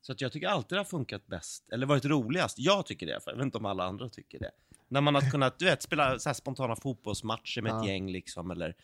[0.02, 2.60] Så att jag tycker alltid det har funkat bäst, eller varit roligast.
[2.60, 4.52] Jag tycker det, för jag vet inte om alla andra tycker det.
[4.88, 7.88] När man har kunnat, du vet, spela så här spontana fotbollsmatcher med ett Ja.
[7.92, 8.76] gäng liksom, eller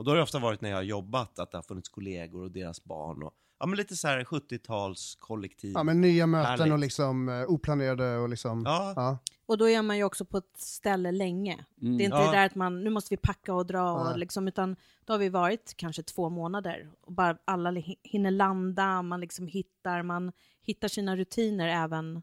[0.00, 2.42] och då har det ofta varit när jag har jobbat, att det har funnits kollegor
[2.42, 5.72] och deras barn och ja men lite så här 70-tals kollektiv.
[5.74, 6.72] ja, men nya möten Härligt.
[6.72, 8.62] och liksom eh, oplanerade och liksom...
[8.66, 8.92] Ja.
[8.96, 9.18] Ja.
[9.46, 11.64] Och då är man ju också på ett ställe länge.
[11.82, 11.98] Mm.
[11.98, 12.26] Det är inte Ja.
[12.30, 15.18] det där att man, nu måste vi packa och dra, och liksom, utan då har
[15.18, 16.90] vi varit kanske två månader.
[17.00, 20.32] Och bara alla hi- hinner landa, man liksom hittar, man
[20.62, 22.22] hittar sina rutiner även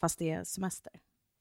[0.00, 0.92] fast det är semester.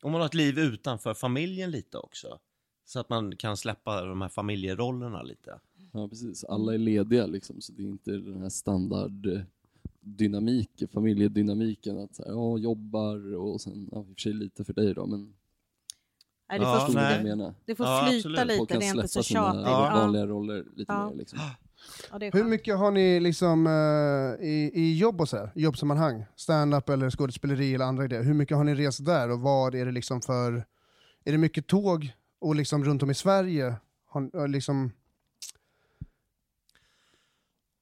[0.04, 2.40] Och man har ett liv utanför familjen lite också.
[2.86, 5.60] Så att man kan släppa de här familjerollerna lite.
[5.98, 6.44] Ja, precis.
[6.44, 9.28] Alla är lediga liksom, så det är inte den här standard
[10.02, 14.64] dynamik, familjedynamiken att så här, ja, jobbar och sen, ja, i och för sig lite
[14.64, 15.34] för dig då, men
[16.50, 17.16] Nej, det, Ja, får, nej.
[17.16, 17.54] jag menar.
[17.66, 18.48] det får Ja, flyta absolut.
[18.48, 19.62] lite, Folk det är inte så tjatigt.
[19.66, 19.90] Ja.
[19.94, 20.00] Ja.
[20.02, 21.10] vanliga roller lite Ja.
[21.10, 21.40] mer liksom.
[22.34, 27.10] Hur mycket har ni liksom eh, i, i jobb och så här, jobbsammanhang, stand-up eller
[27.10, 30.22] skådespeleri eller andra idéer, hur mycket har ni rest där och vad är det liksom
[30.22, 30.54] för,
[31.26, 33.76] är det mycket tåg och liksom runt om i Sverige?
[34.06, 34.92] Har liksom,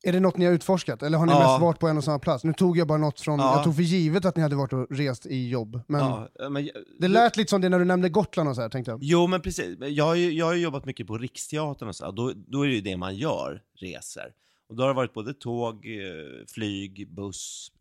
[0.07, 1.39] är det något ni har utforskat eller har ni Ja.
[1.39, 2.43] mest varit på en och samma plats?
[2.43, 3.55] Nu tog jag bara något från, Ja.
[3.55, 6.69] jag tog för givet att ni hade varit och rest i jobb, men Ja, men,
[6.99, 8.99] det lät lite som det när du nämnde Gotland och så här tänkte jag.
[9.03, 9.77] Jo, men precis.
[9.79, 12.05] Jag har ju, jag har jobbat mycket på Riksteatern och så.
[12.05, 12.11] här.
[12.11, 14.33] Då, då är det ju det man gör, reser.
[14.69, 17.71] Och då har det varit både tåg, eh, flyg, buss,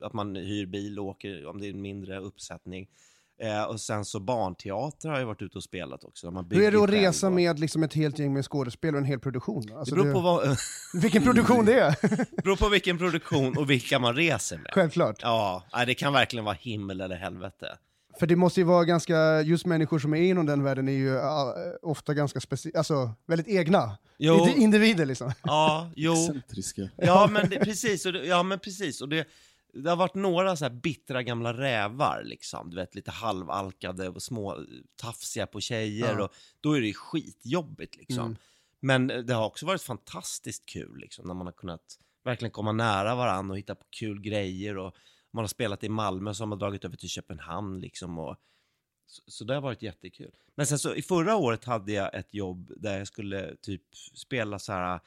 [0.00, 2.88] eh, att man hyr bil och åker om det är en mindre uppsättning.
[3.42, 6.30] Eh, och sen så barnteater har jag varit ute och spelat också.
[6.30, 9.00] Man Hur är det att resa och- med liksom ett helt gäng med skådespelare och
[9.02, 9.66] en hel produktion?
[9.66, 10.56] Det Alltså, beror, det- på vad,
[11.02, 11.96] Vilken produktion det är,
[12.42, 14.70] beror på vilken produktion och vilka man reser med.
[14.74, 15.16] självklart.
[15.22, 17.66] Ja, det kan verkligen vara himmel eller helvete.
[18.18, 21.10] För det måste ju vara ganska, just människor som är inom den världen är ju
[21.14, 21.22] uh,
[21.82, 23.98] ofta ganska speciella, alltså väldigt egna.
[24.18, 25.32] Jo, Indi- individer liksom.
[25.44, 26.12] ja, jo.
[26.12, 26.88] Excentriska.
[26.96, 28.06] Ja, men det, precis.
[28.06, 29.00] Och det, ja, men precis.
[29.00, 29.26] Och det,
[29.72, 32.70] det har varit några så här bittra gamla rävar, liksom.
[32.70, 34.64] Du vet, lite halvalkade och små
[34.96, 36.18] tafsiga på tjejer.
[36.18, 36.24] Ja.
[36.24, 38.24] Och då är det skitjobbigt, liksom.
[38.24, 38.36] Mm.
[38.80, 43.14] Men det har också varit fantastiskt kul, liksom, när man har kunnat verkligen komma nära
[43.14, 44.78] varandra och hitta på kul grejer.
[44.78, 44.96] Och
[45.30, 48.18] man har spelat i Malmö så har dragit över till Köpenhamn, liksom.
[48.18, 48.36] Och,
[49.06, 50.36] så, så det har varit jättekul.
[50.54, 53.82] Men sen så i förra året hade jag ett jobb där jag skulle typ
[54.14, 55.00] spela så här,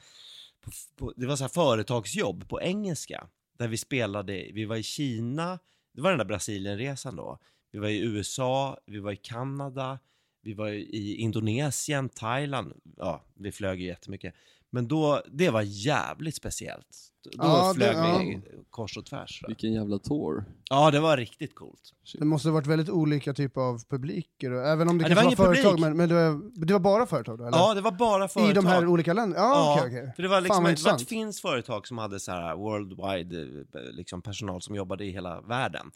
[0.60, 3.28] på, på, det var så här företagsjobb på engelska.
[3.58, 5.58] Där vi spelade, vi var i Kina,
[5.92, 7.38] det var den där Brasilienresan då.
[7.72, 9.98] Vi var i USA, vi var i Kanada,
[10.42, 12.72] vi var i Indonesien, Thailand.
[12.96, 14.34] Ja, vi flög ju jättemycket.
[14.70, 16.86] Men då, det var jävligt speciellt.
[17.24, 18.18] Då Ja, det- flög ja.
[18.18, 19.42] vi kors och tvärs.
[19.42, 19.46] va?
[19.48, 20.44] Vilken jävla tour.
[20.70, 21.80] Ja, det var riktigt coolt.
[22.18, 25.24] Det måste ha varit väldigt olika typer av publiker, även om det Ja, det var
[25.24, 27.46] var, företag, men, men det, var, det var bara företag då?
[27.46, 27.58] Eller?
[27.58, 28.50] Ja, det var bara företag.
[28.50, 29.42] I de här olika länderna?
[29.44, 30.12] Ja, Ja, okej, okej.
[30.16, 32.56] För det var Fan, liksom vad ett, det ett finskt företag som hade så här
[32.56, 35.90] worldwide eh, liksom personal som jobbade i hela världen.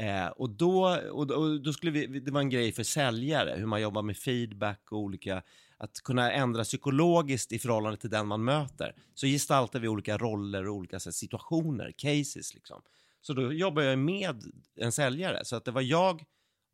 [0.00, 3.54] Eh, och, då, och, då- och då skulle vi, det var en grej för säljare,
[3.58, 5.42] hur man jobbar med feedback och olika,
[5.82, 8.94] att kunna ändra psykologiskt i förhållande till den man möter.
[9.14, 12.82] Så gestaltar vi olika roller och olika här, situationer, cases liksom.
[13.20, 16.24] Så då jobbar jag med en säljare, så att det var jag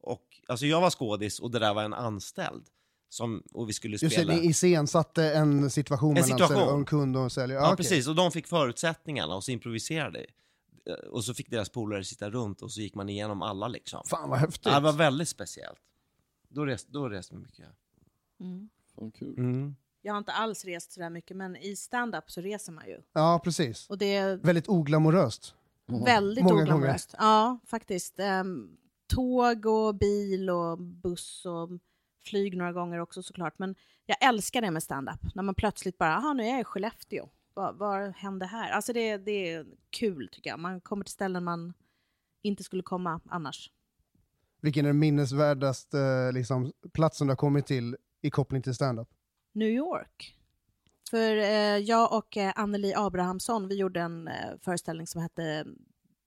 [0.00, 2.66] och, alltså jag var skådis och det där var en anställd.
[3.08, 4.32] Som, och vi skulle Just det, spela.
[4.34, 6.78] ni iscensatte en situation En mellan situation.
[6.78, 7.60] en kund och en säljare.
[7.60, 7.76] Ja, okej.
[7.76, 8.08] precis.
[8.08, 10.26] Och de fick förutsättningarna och så improviserade.
[10.86, 14.02] Eh, Och så fick deras polare sitta runt och så gick man igenom alla liksom.
[14.06, 14.66] Fan vad häftigt.
[14.66, 15.78] Ja, det var väldigt speciellt.
[16.48, 17.66] Då reste, då reste vi mycket.
[18.40, 18.68] Mm.
[18.98, 19.38] Fan kul.
[19.38, 19.76] Mm.
[20.02, 23.02] Jag har inte alls rest sådär mycket, men i stand-up så reser man ju.
[23.12, 23.86] Ja, precis.
[23.90, 25.54] Och det är Väldigt oglamoröst.
[25.86, 27.14] väldigt Många oglamoröst.
[27.18, 28.18] Ja, faktiskt.
[28.18, 28.76] Ehm,
[29.06, 31.68] tåg och bil och buss och
[32.24, 33.58] flyg några gånger också såklart.
[33.58, 33.74] Men
[34.06, 35.34] jag älskar det med stand-up.
[35.34, 37.28] När man plötsligt bara, aha nu är jag i Skellefteå.
[37.54, 38.70] Vad, vad hände här?
[38.70, 40.58] Alltså det, det är kul tycker jag.
[40.60, 41.72] Man kommer till ställen man
[42.42, 43.70] inte skulle komma annars.
[44.60, 49.08] Vilken är den minnesvärdaste liksom, platsen du har kommit till i koppling till stand-up?
[49.52, 50.32] New York.
[51.10, 55.64] För eh, jag och eh, Anneli Abrahamsson, vi gjorde en eh, föreställning som hette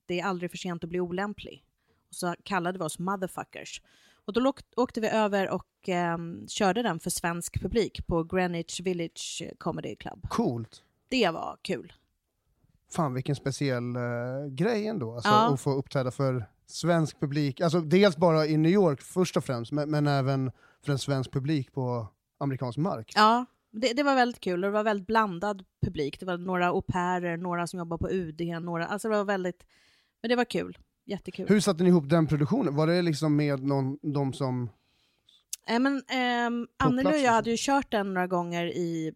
[0.06, 1.64] Det är aldrig för sent att bli olämplig.
[2.10, 3.82] Och så kallade vi oss motherfuckers.
[4.26, 6.18] Och då åk- åkte vi över och eh,
[6.48, 10.30] körde den för svensk publik på Greenwich Village Comedy Club.
[10.30, 10.84] Coolt.
[11.10, 11.94] Det var kul.
[12.92, 15.54] Fan vilken speciell eh, grej ändå, alltså, Ja.
[15.54, 17.62] att få uppträda för svensk publik.
[17.62, 20.52] Alltså dels bara i New York först och främst, men, men även
[20.86, 22.08] för en svensk publik på
[22.40, 23.14] amerikansk mark.
[23.16, 26.20] Ja, det, det var väldigt kul och det var väldigt blandad publik.
[26.20, 29.66] Det var några au pairer, några som jobbar på UD, några, alltså det var väldigt,
[30.22, 30.78] men det var kul.
[31.06, 31.48] Jättekul.
[31.48, 32.76] Hur satte ni ihop den produktionen?
[32.76, 34.70] Var det liksom med någon, de som...
[35.68, 39.14] Eh, men, ehm, Anneli och jag hade ju kört den några gånger i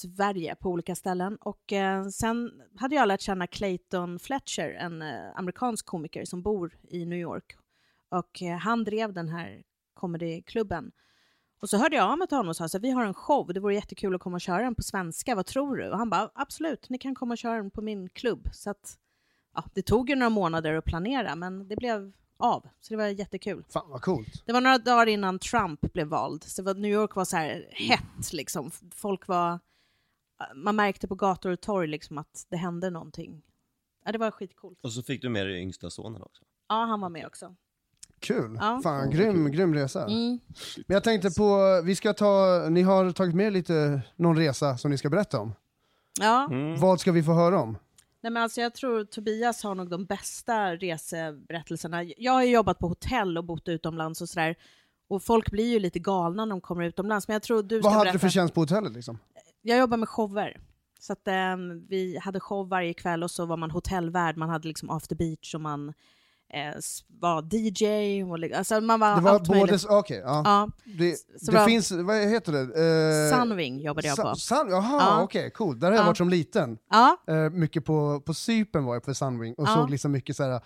[0.00, 5.30] Sverige på olika ställen och eh, sen hade jag lärt känna Clayton Fletcher, en eh,
[5.34, 7.56] amerikansk komiker som bor i New York
[8.08, 9.62] och eh, han drev den här
[9.94, 10.92] comedyklubben.
[11.62, 13.14] Och så hörde jag av mig till honom och sa så här, vi har en
[13.14, 15.90] show, det vore jättekul att komma och köra den på svenska, vad tror du?
[15.90, 18.48] Och han bara, absolut, ni kan komma och köra den på min klubb.
[18.52, 18.98] Så att,
[19.54, 23.06] ja, det tog ju några månader att planera, men det blev av, så det var
[23.06, 23.64] jättekul.
[23.68, 24.42] Fan vad coolt.
[24.46, 28.32] Det var några dagar innan Trump blev vald, så New York var så här hett
[28.32, 28.70] liksom.
[28.94, 29.58] Folk var...
[30.54, 33.42] Man märkte på gator och torg liksom att det hände någonting.
[34.04, 34.78] Ja, det var skitcoolt.
[34.82, 36.42] Och så fick du med dig yngsta sonen också.
[36.68, 37.54] Ja, han var med också.
[38.20, 38.56] Kul.
[38.60, 38.80] Ja.
[38.82, 40.06] Fan, grym, grym resa.
[40.06, 40.38] Mm.
[40.86, 44.90] Men jag tänkte på, vi ska ta, ni har tagit med lite, någon resa som
[44.90, 45.52] ni ska berätta om.
[46.20, 46.80] Ja, Mm.
[46.80, 47.78] Vad ska vi få höra om?
[48.22, 52.02] Nej, men alltså jag tror Tobias har nog de bästa reseberättelserna.
[52.04, 54.56] Jag har jobbat på hotell och bott utomlands och sådär.
[55.08, 57.28] Och folk blir ju lite galna när de kommer utomlands.
[57.28, 58.12] Men jag tror du ska Vad hade berätta.
[58.12, 59.18] du för tjänst på hotellet liksom?
[59.62, 60.60] Jag jobbar med shower.
[61.00, 64.36] Så att ehm, vi hade show varje kväll och så var man hotellvärd.
[64.36, 65.88] Man hade liksom after beach och man
[66.52, 66.74] eh,
[67.20, 68.22] var DJ.
[68.24, 70.42] Och, alltså man var, Det var allt både, okej, ja.
[70.44, 72.60] Ja, Det, det var- finns, vad heter det?
[73.30, 74.34] Eh, Sunwing jobbade jag på.
[74.34, 75.22] Sun, jaha, Ja.
[75.22, 75.80] okej, cool.
[75.80, 76.06] Där har jag Ja.
[76.06, 76.78] varit som liten.
[76.90, 80.42] Ja, Eh, mycket på, på Cypern var jag på Sunwing och såg liksom mycket så
[80.44, 80.60] här.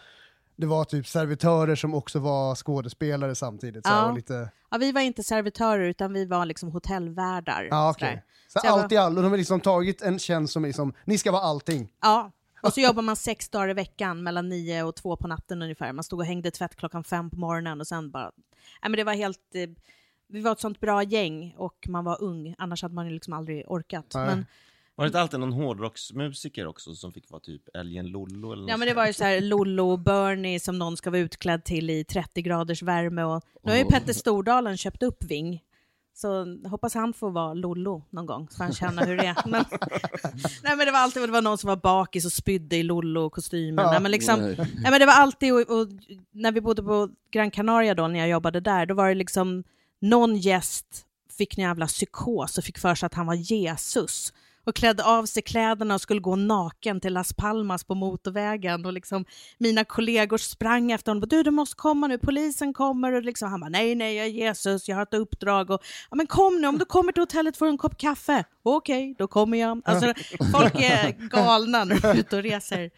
[0.56, 3.86] Det var typ servitörer som också var skådespelare samtidigt.
[3.86, 4.08] Så Ja.
[4.08, 7.68] och lite, ja, vi var inte servitörer utan vi var liksom hotellvärdar.
[7.70, 8.22] ja, sådär.
[8.48, 10.92] Så, Så jag allt i allo, de har liksom tagit en tjänst som är liksom,
[11.04, 11.88] ni ska vara allting.
[12.02, 12.32] Ja,
[12.62, 15.92] och så jobbar man sex dagar i veckan mellan nio och två på natten ungefär.
[15.92, 18.24] Man stod och hängde tvätt klockan fem på morgonen och sen bara...
[18.82, 19.38] Nej, men det var helt...
[19.54, 19.68] Eh,
[20.28, 23.32] vi var ett sånt bra gäng och man var ung, annars hade man ju liksom
[23.32, 24.06] aldrig orkat.
[24.14, 24.26] Nej.
[24.26, 24.46] Men,
[24.96, 28.70] Var det inte alltid någon hårdrocksmusiker också som fick vara typ Älgen Lollo eller något
[28.70, 31.64] ja, men det var ju så här Lollo och Bernie som någon ska vara utklädd
[31.64, 33.22] till i 30 graders värme.
[33.22, 33.84] Och nu har ju.
[33.84, 35.62] Petter Stordalen köpt upp Ving.
[36.16, 39.36] Så hoppas han får vara Lollo någon gång, så han känner hur det är.
[39.46, 39.64] Men,
[40.62, 43.84] nej, men det var alltid det var någon som var bakis och spydde i Lollo-kostymen.
[43.84, 43.98] Ja.
[43.98, 44.56] Nej, liksom, Nej.
[44.56, 45.88] Nej, men det var alltid, och, och,
[46.30, 49.64] när vi bodde på Gran Canaria då, när jag jobbade där, då var det liksom
[50.00, 51.06] någon gäst
[51.38, 54.32] fick en jävla psykos och fick för sig att han var Jesus
[54.64, 58.92] och klädde av sig kläderna och skulle gå naken till Las Palmas på motorvägen och
[58.92, 59.24] liksom
[59.58, 63.60] mina kollegor sprang efter honom du, du måste komma nu, polisen kommer och liksom han
[63.60, 66.78] bara nej, nej, jag är Jesus, jag har ett uppdrag och men kom nu, om
[66.78, 68.44] du kommer till hotellet får du en kopp kaffe.
[68.62, 69.82] Okej, okay, då kommer jag.
[69.84, 70.14] Alltså
[70.52, 72.90] folk är galna när de är ute och reser.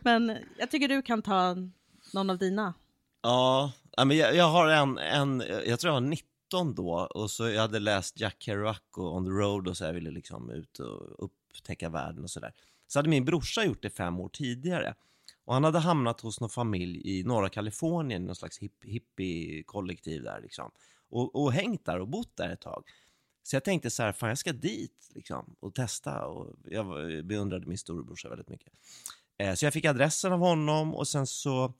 [0.00, 1.56] Men jag tycker du kan ta
[2.12, 2.74] någon av dina.
[3.22, 3.72] Ja,
[4.34, 7.78] jag har en, en, jag tror jag har 90 17 då och så jag hade
[7.78, 11.88] läst Jack Kerouac och On the Road och så jag ville liksom ut och upptäcka
[11.88, 12.52] världen och sådär.
[12.86, 14.94] Så hade min brorsa gjort det fem år tidigare.
[15.44, 20.40] Och han hade hamnat hos någon familj i norra Kalifornien, någon slags hipp, hippie-kollektiv där
[20.40, 20.70] liksom.
[21.10, 22.84] Och, och hängt där och bott där ett tag.
[23.42, 26.26] Så jag tänkte så här, fan jag ska dit liksom och testa.
[26.26, 26.86] Och jag
[27.26, 28.72] beundrade min storebrorsa väldigt mycket.
[29.38, 31.74] Eh, så jag fick adressen av honom och sen så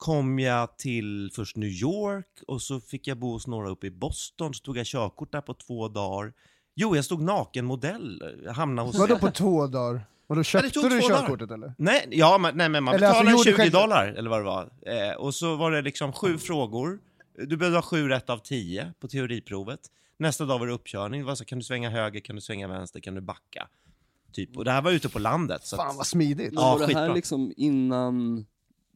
[0.00, 3.90] kom jag till först New York och så fick jag bo hos några uppe i
[3.90, 4.54] Boston.
[4.54, 6.32] Så tog jag körkort där på två dagar.
[6.74, 8.22] Jo, jag stod nakenmodell.
[8.44, 8.98] Jag hamnade hos...
[8.98, 10.06] Vadå på två dagar?
[10.26, 11.20] Och då köpte tog du två dagar.
[11.20, 11.74] körkortet eller?
[11.78, 14.40] Nej, ja, men, nej, men man Eller alltså, betalade gjorde 20 själv- dollar eller vad
[14.40, 14.70] det var.
[14.86, 16.98] Eh, och så var det liksom sju frågor
[17.46, 19.80] Du behövde ha sju rätt av tio på teoriprovet.
[20.18, 21.20] Nästa dag var det uppkörning.
[21.20, 23.68] Det var så, kan du svänga höger, kan du svänga vänster, kan du backa?
[24.32, 24.56] Typ.
[24.56, 25.64] Och det här var ute på landet.
[25.66, 26.52] Så Fan vad smidigt.
[26.52, 27.14] Ja, var det här skitbra.
[27.14, 28.46] liksom innan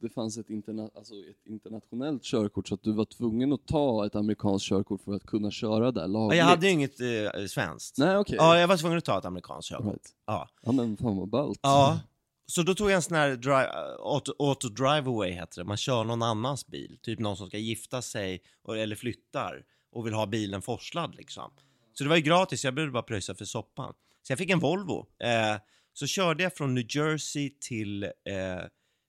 [0.01, 4.05] det fanns ett, interna alltså ett internationellt körkort så att du var tvungen att ta
[4.05, 6.37] ett amerikanskt körkort för att kunna köra där lagligt?
[6.39, 7.97] jag hade ju inget eh, svenskt.
[7.97, 8.35] Nej okej.
[8.39, 9.85] Ja, jag var tvungen att ta ett amerikanskt körkort.
[9.85, 10.09] Right.
[10.25, 10.49] Ja.
[10.61, 11.59] Ja men fan vad ballt.
[11.61, 11.99] ja.
[12.47, 15.67] Så då tog jag en sån här dri- auto, auto drive away heter det.
[15.67, 16.97] Man kör någon annans bil.
[17.01, 18.41] Typ någon som ska gifta sig
[18.77, 21.51] eller flyttar och vill ha bilen forslad liksom.
[21.93, 23.93] Så det var ju gratis, jag behövde bara pröjsa för soppan.
[24.23, 25.05] Så jag fick en Volvo.
[25.19, 25.59] Eh,
[25.93, 28.09] så körde jag från New Jersey till eh,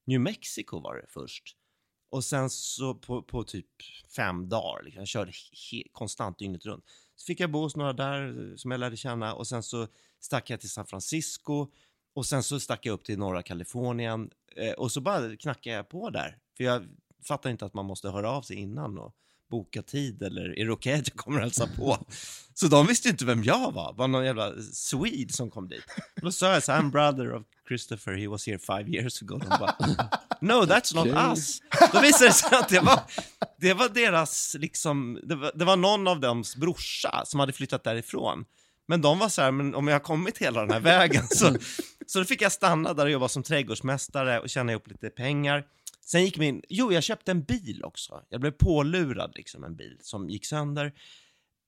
[0.06, 1.56] New Mexico var det först.
[2.10, 3.66] Och sen så på, på typ
[4.16, 5.00] fem dagar, liksom.
[5.00, 5.32] jag körde
[5.92, 6.84] konstant dygnet runt.
[7.16, 9.88] Så fick jag bo hos några där eh, som jag lärde känna och sen så
[10.20, 11.66] stack jag till San Francisco
[12.14, 15.88] och sen så stack jag upp till norra Kalifornien eh, och så bara knackade jag
[15.88, 16.38] på där.
[16.56, 16.86] För jag
[17.24, 19.16] fattar inte att man måste höra av sig innan och
[19.50, 22.06] boka tid eller är det okej att jag kommer och hälsa på?
[22.54, 25.84] Så de visste ju inte vem jag var, var någon jävla Swede som kom dit.
[26.22, 29.38] Då sa jag så I'm brother of Christopher, he was here five years ago.
[29.38, 29.76] De bara,
[30.40, 31.30] no that's not Okej.
[31.30, 31.60] us.
[31.92, 33.00] Då visade det sig att det var,
[33.60, 37.84] det var deras, liksom, det var, det var någon av dems brorsa som hade flyttat
[37.84, 38.44] därifrån.
[38.88, 41.56] Men de var så här, men om jag har kommit hela den här vägen så,
[42.06, 45.64] så då fick jag stanna där och jobba som trädgårdsmästare och tjäna ihop lite pengar.
[46.06, 48.22] Sen gick min, jo jag köpte en bil också.
[48.28, 50.86] Jag blev pålurad liksom en bil som gick sönder.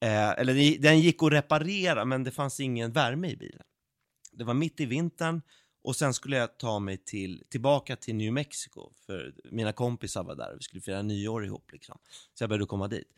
[0.00, 3.62] Eh, eller den- gick att reparera men det fanns ingen värme i bilen.
[4.32, 5.42] Det var mitt i vintern
[5.82, 10.34] och sen skulle jag ta mig till, tillbaka till New Mexico för mina kompisar var
[10.34, 11.98] där och vi skulle fira nyår ihop liksom.
[12.34, 13.08] Så jag började komma dit.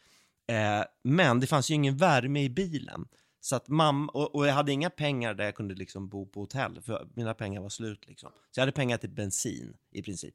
[0.47, 3.09] Eh, men det fanns ju ingen värme i bilen.
[3.41, 6.41] Så att mamma, och, och jag hade inga pengar där jag kunde liksom bo på
[6.41, 8.31] hotell, för mina pengar var slut liksom.
[8.51, 10.35] Så jag hade pengar till bensin i princip.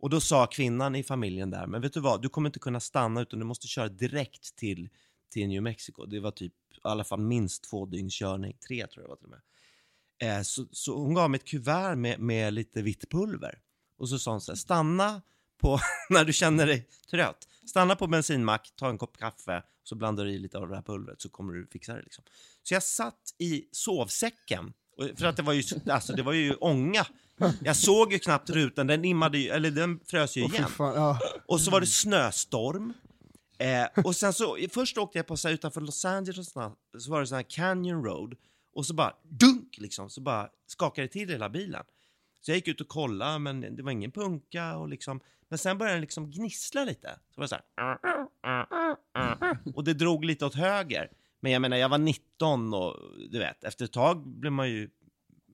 [0.00, 2.80] Och då sa kvinnan i familjen där, men vet du vad, du kommer inte kunna
[2.80, 4.88] stanna utan du måste köra direkt till,
[5.30, 6.06] till New Mexico.
[6.06, 9.16] Det var typ i alla fall minst två dygns körning, tre tror jag det var
[9.16, 9.40] till och med.
[10.18, 13.58] Eh, så, så hon gav mig ett kuvert med, med lite vitt pulver.
[13.98, 15.22] Och så sa hon så här, stanna
[15.60, 15.78] på,
[16.10, 20.32] när du känner dig trött, stanna på bensinmack, ta en kopp kaffe, så blandar du
[20.32, 22.02] i lite av det här pulvret så kommer du fixa det.
[22.02, 22.24] Liksom.
[22.62, 24.72] Så jag satt i sovsäcken,
[25.16, 27.06] för att det var ju, alltså, det var ju ånga.
[27.60, 30.68] Jag såg ju knappt rutan, den immade ju, eller den frös ju fy igen.
[30.68, 31.18] fan, ja.
[31.46, 32.92] Och så var det snöstorm.
[33.58, 36.52] Eh, och sen så, först åkte jag på så här, utanför Los Angeles,
[36.98, 38.34] så var det sån här Canyon Road.
[38.74, 41.84] Och så bara dunk liksom, så bara skakade det till hela bilen.
[42.40, 45.20] Så jag gick ut och kollade, men det var ingen punka och liksom.
[45.48, 47.18] Men sen började den liksom gnissla lite.
[47.34, 47.98] Så var det så här.
[49.74, 51.10] Och det drog lite åt höger.
[51.40, 52.96] Men jag menar, jag var 19 och
[53.30, 54.90] du vet, efter ett tag blev man ju,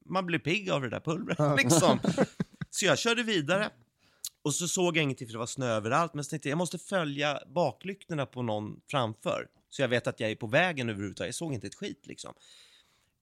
[0.05, 1.99] man blev pigg av det där pulvret liksom.
[2.71, 3.71] Så jag körde vidare.
[4.43, 6.59] Och så såg jag ingenting för det var snö överallt, men så tänkte jag, jag
[6.59, 9.49] måste följa baklyktorna på någon framför.
[9.69, 11.29] Så jag vet att jag är på vägen överhuvudtaget.
[11.29, 12.35] Jag såg inte ett skit liksom.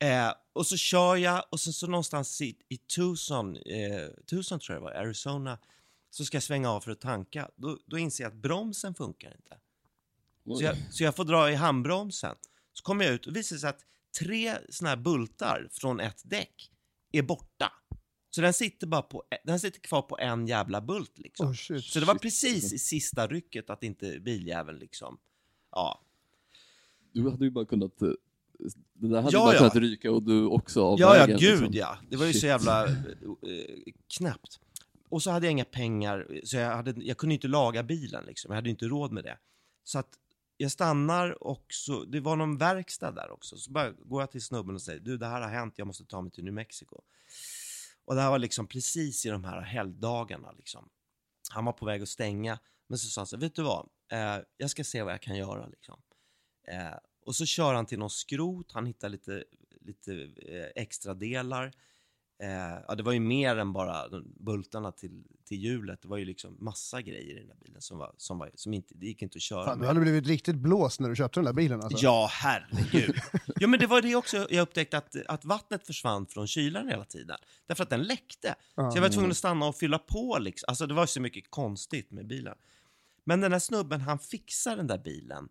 [0.03, 4.75] Eh, och så kör jag och sen så någonstans i, i Tucson, eh, Tucson tror
[4.77, 5.59] jag det var, Arizona,
[6.11, 7.51] så ska jag svänga av för att tanka.
[7.57, 9.57] Då, då inser jag att bromsen funkar inte.
[10.59, 12.37] Så jag, så jag får dra i handbromsen.
[12.73, 13.81] Så kommer jag ut och visar sig att
[14.19, 16.71] tre såna här bultar från ett däck
[17.13, 17.73] är borta.
[18.31, 21.47] Så den sitter, bara på, den sitter kvar på en jävla bult liksom.
[21.49, 21.85] Oh, shit.
[21.85, 25.19] så det var precis i sista rycket att inte biljäveln liksom,
[25.73, 26.05] ja.
[27.13, 28.09] Du hade ju bara kunnat, eh,
[28.93, 29.59] det där hade Ja, bara ja.
[29.59, 31.73] kunnat ryka och du också av Ja, ja, vägen, gud liksom.
[31.73, 31.99] ja.
[32.11, 32.49] Det var ju så Shit.
[32.49, 34.61] jävla eh, eh, knäppt.
[35.09, 38.51] Och så hade jag inga pengar, så jag, hade, jag kunde inte laga bilen liksom.
[38.51, 39.39] Jag hade inte råd med det.
[39.85, 40.09] Så att
[40.63, 43.57] jag stannar och så, det var någon verkstad där också.
[43.57, 46.05] Så bara går jag till snubben och säger, du det här har hänt, jag måste
[46.05, 47.03] ta mig till New Mexico.
[48.05, 50.89] Och det här var liksom precis i de här helgdagarna liksom.
[51.51, 53.89] Han var på väg att stänga, men så sa han så här, vet du vad,
[54.13, 56.03] eh, jag ska se vad jag kan göra liksom.
[56.69, 56.97] Eh,
[57.27, 59.45] och så kör han till någon skrot, han hittar lite,
[59.81, 61.73] lite eh, extra delar.
[62.43, 64.05] Eh, ja, det var ju mer än bara
[64.41, 67.99] bultarna till, till hjulet, det var ju liksom massa grejer i den där bilen som,
[67.99, 69.89] var, som, var, som inte, det gick inte att köra Fan, du med.
[69.89, 72.05] hade blivit riktigt blåst när du köpte den där bilen alltså.
[72.05, 73.17] Ja, herregud.
[73.61, 77.05] ja, men det var det också jag upptäckte att, att vattnet försvann från kylan hela
[77.05, 77.37] tiden.
[77.67, 78.55] Därför att den läckte.
[78.75, 80.67] Så jag var tvungen att stanna och fylla på liksom.
[80.69, 82.55] Alltså det var så mycket konstigt med bilen.
[83.25, 85.49] Men den här snubben, han fixar den där bilen.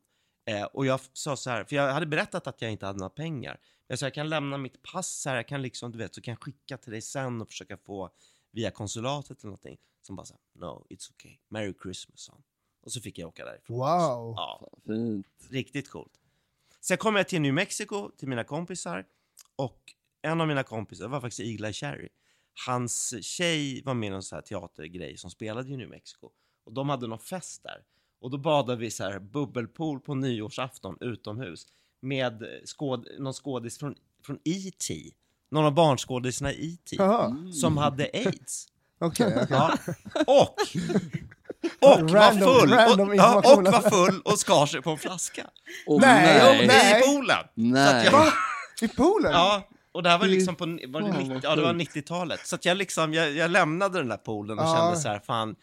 [0.50, 3.10] Eh, och jag sa så här, för jag hade berättat att jag inte hade några
[3.10, 3.60] pengar.
[3.88, 6.32] Jag sa, jag kan lämna mitt pass här, jag kan liksom, du vet, så kan
[6.32, 8.10] jag skicka till dig sen och försöka få
[8.52, 9.78] via konsulatet eller någonting.
[10.02, 11.38] Som bara så här, no, it's okay.
[11.48, 12.44] Merry Christmas, han.
[12.82, 13.78] Och så fick jag åka därifrån.
[13.78, 14.34] Wow.
[14.38, 15.28] Ja, Fint.
[15.50, 16.20] Riktigt coolt.
[16.82, 19.06] Sen kom jag till New Mexico, till mina kompisar.
[19.56, 22.10] Och en av mina kompisar var faktiskt Eagle-Eye Cherry.
[22.68, 26.30] Hans tjej var med i någon sån här teatergrej som spelade i New Mexico.
[26.64, 27.84] Och de hade någon fest där.
[28.22, 31.66] Och då badade vi så här bubbelpool på nyårsafton utomhus
[32.02, 33.96] med skåd, någon skådis från,
[34.26, 34.94] från E.T.
[35.52, 36.96] Någon av barnskådisarna i E.T.
[37.00, 38.68] Jaha, som hade aids.
[39.00, 39.28] okej.
[39.44, 39.48] okej.
[39.50, 39.78] Ja.
[40.28, 40.56] Och,
[42.00, 44.98] och var Random- full random och, ja, och var full och skar sig på en
[44.98, 45.50] flaska.
[45.88, 46.68] Åh, Nej, nej.
[46.68, 47.00] nej.
[47.02, 47.46] I poolen.
[47.54, 48.06] Nej.
[48.12, 48.34] jag-?
[48.82, 49.32] I poolen?
[49.32, 49.68] Ja,
[50.00, 51.96] och det här var liksom på, var det, fan, 90, vad ja, det var sjukt.
[51.96, 52.40] 90-talet.
[52.48, 54.76] Så att jag liksom, jag, jag lämnade den där poolen och Ja.
[54.78, 55.56] kände så här, fan,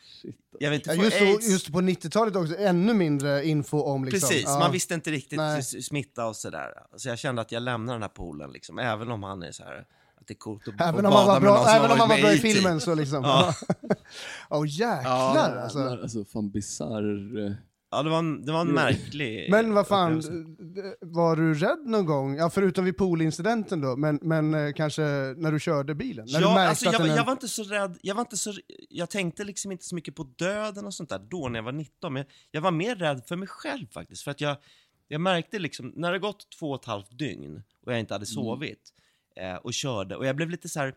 [0.59, 1.49] jag vill inte Ja, få just, aids.
[1.51, 4.29] just på 90-talet också, ännu mindre info om liksom.
[4.29, 4.59] Precis, ja.
[4.59, 5.63] man visste inte riktigt Nej.
[5.63, 6.69] smitta och sådär.
[6.97, 9.65] Så jag kände att jag lämnar den här poolen liksom, även om han är så
[9.65, 9.85] här,
[10.21, 12.33] att det är coolt att, Även om han var bra, även om han var bra
[12.33, 13.25] i filmen så liksom.
[13.25, 13.55] Ja.
[14.51, 15.79] Åh jäklar Ja, alltså.
[15.79, 16.03] alltså.
[16.03, 17.57] alltså fan bisarr.
[17.91, 20.23] Ja, det var en, det var en märklig Men vad fan,
[21.01, 22.37] var du rädd någon gång?
[22.37, 25.03] Ja, förutom vid poolincidenten då, men, men eh, kanske
[25.37, 26.27] när du körde bilen?
[26.33, 28.21] När du Ja, märkte alltså, jag, var- den jag var inte så rädd, jag var
[28.23, 28.53] inte så,
[28.89, 31.73] jag tänkte liksom inte så mycket på döden och sånt där då när jag var
[31.73, 34.57] 19, men jag var mer rädd för mig själv faktiskt, för att jag,
[35.09, 38.27] jag märkte liksom, när det gått två och ett halvt dygn och jag inte hade
[38.27, 38.91] sovit
[39.41, 40.95] eh, och körde, och jag blev lite så här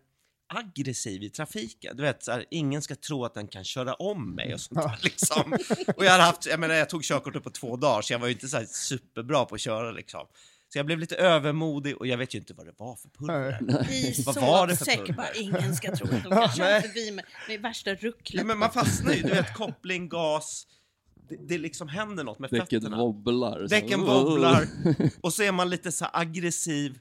[0.50, 1.98] aggressiv i trafiken.
[1.98, 4.82] Du vet, så här, ingen ska tro att den kan köra om mig och sånt
[4.82, 5.54] där liksom.
[5.98, 8.28] Och jag hade haft, jag menar jag tog körkortet på två dagar så jag var
[8.28, 10.28] ju inte så här superbra på att köra liksom.
[10.74, 13.92] Så jag blev lite övermodig och jag vet ju inte vad det var för pulver.
[13.92, 15.14] I Vad var det för pulver?
[15.14, 18.46] bara ingen ska tro att de kan köra förbi med, med värsta Ja, rucklet.
[18.46, 20.68] men man fastnar ju, du vet koppling, gas,
[21.30, 22.98] det, det liksom händer något med Däcket fötterna.
[22.98, 23.60] wobblar.
[23.60, 24.68] så- Däcken wobblar
[25.22, 27.00] och så är man lite så här aggressiv.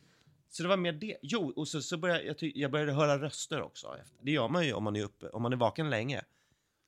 [0.59, 1.17] Så det var mer det.
[1.23, 3.97] Jo, och så, så började jag, jag började höra röster också.
[4.01, 4.19] Efter.
[4.23, 6.25] Det gör man ju om man är uppe, om man är vaken länge.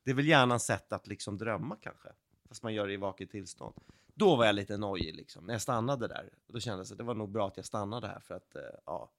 [0.04, 2.08] Det är väl gärna ett sätt att liksom drömma kanske,
[2.48, 3.74] fast man gör det i vaket tillstånd.
[4.14, 6.28] Då var jag lite nojig liksom, när jag stannade där.
[6.46, 8.62] Då kändes det att det var nog bra att jag stannade här för att, eh,
[8.86, 9.10] ja,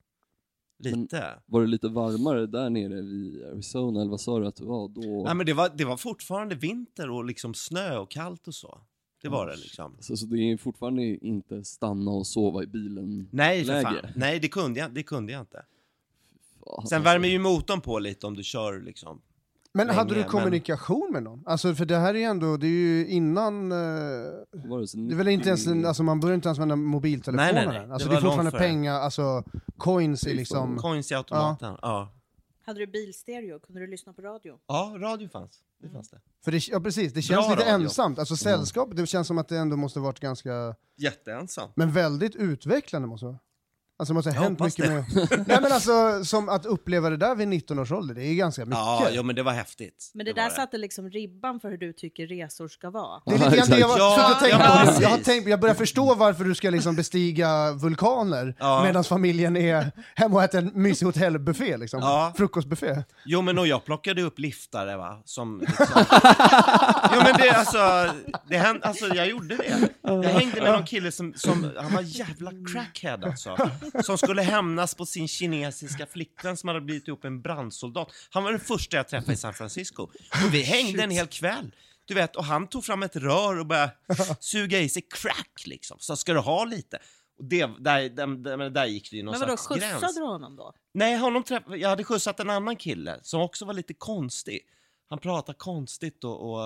[0.78, 1.42] lite.
[1.46, 4.88] Var det lite varmare där nere vid Arizona, eller vad sa du att det var
[4.88, 5.24] då?
[5.24, 8.82] Nej men det var, det var fortfarande vinter och liksom snö och kallt och så.
[9.22, 9.98] Det var det liksom.
[10.00, 13.84] Så, så det är fortfarande inte stanna och sova i bilen Nej för läge?
[13.84, 14.12] fan.
[14.16, 15.66] Nej det kunde jag, det kunde jag inte.
[16.66, 17.00] Fan, Sen alltså.
[17.00, 19.22] värmer ju motorn på lite om du kör liksom.
[19.74, 21.44] Men hade länge, du kommunikation med någon?
[21.46, 23.72] Alltså för det här är ju ändå, det är ju innan...
[23.72, 27.54] eh, Var det, är väl inte ens, en, alltså man börjar inte ens använda mobiltelefoner
[27.54, 27.92] Nej, nej, nej.
[27.92, 29.44] Alltså Det det, är fortfarande pengar, alltså
[29.78, 30.78] coins Fy liksom...
[30.78, 31.76] Coins i automaten.
[31.82, 32.14] Ja.
[32.66, 33.60] Hade du bilstereo?
[33.60, 34.60] Kunde du lyssna på radio?
[34.68, 35.60] ja, radio fanns.
[35.82, 36.22] Det fanns det.
[36.44, 37.84] För det, ja precis, det känns Bra lite radio.
[37.86, 38.20] ensamt.
[38.20, 40.76] Alltså sällskapet, det känns som att det ändå måste varit ganska...
[40.98, 41.70] Jätteensam.
[41.76, 43.40] Men väldigt utvecklande måste det vara.
[44.02, 45.04] Alltså det måste ha hänt mycket med...
[45.48, 48.66] Nej men alltså, som att uppleva det där vid 19 års ålder, det är ganska
[48.66, 48.78] mycket.
[48.78, 50.12] Ja, jo, men det var häftigt.
[50.14, 53.22] Men det, var där satte liksom ribban för hur du tycker resor ska vara.
[53.26, 54.86] Det är lite grann det jag, var, Ja, så jag, tänkte ja, på.
[54.86, 55.02] precis.
[55.02, 58.84] jag, har tänkt, jag börjar förstå varför du ska liksom bestiga vulkaner Ja.
[58.84, 62.00] medan familjen är hemma och äter en mysig hotellbuffé, liksom.
[62.00, 62.34] Ja.
[62.38, 63.04] frukostbuffé.
[63.26, 65.88] Jo, men och jag plockade upp liftare va, som liksom...
[67.14, 68.14] Jo men det alltså,
[68.50, 69.90] det hände, alltså jag gjorde det.
[70.02, 73.58] Jag hängde med någon kille som, som han var jävla crackhead alltså.
[74.04, 78.12] Som skulle hämnas på sin kinesiska flickvän som hade blivit ihop en brandsoldat.
[78.30, 80.04] Han var den första jag träffade i San Francisco.
[80.04, 81.72] Och vi hängde en hel kväll.
[82.06, 83.94] Du vet, och han tog fram ett rör och började
[84.40, 85.98] suga i sig crack liksom.
[86.00, 87.00] Så ska du ha lite?
[87.38, 89.94] Och det, där, där, där, där gick det ju någon Men vadå, slags gräns.
[89.94, 90.74] skjutsade du honom då?
[90.94, 91.64] Nej, honom träff...
[91.68, 94.60] jag hade skjutsat en annan kille som också var lite konstig.
[95.12, 96.58] Han pratade konstigt och, och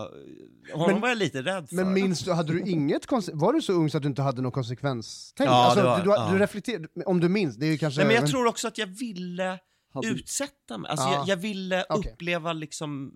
[0.73, 1.75] honom Men- var jag lite rädd för.
[1.75, 4.41] Men minns du, hade du inget var du så ung så att du inte hade
[4.41, 5.49] någon konsekvenstänk?
[5.49, 6.29] Ja, alltså, var- du, du, ja.
[6.31, 7.99] du reflekterade, om du minns, det är ju kanske...
[7.99, 9.59] Nej, men jag tror också att jag ville
[9.93, 10.91] Hade- utsätta mig.
[10.91, 11.13] Alltså, Ja.
[11.13, 12.11] jag, jag ville Okej.
[12.11, 13.13] uppleva liksom,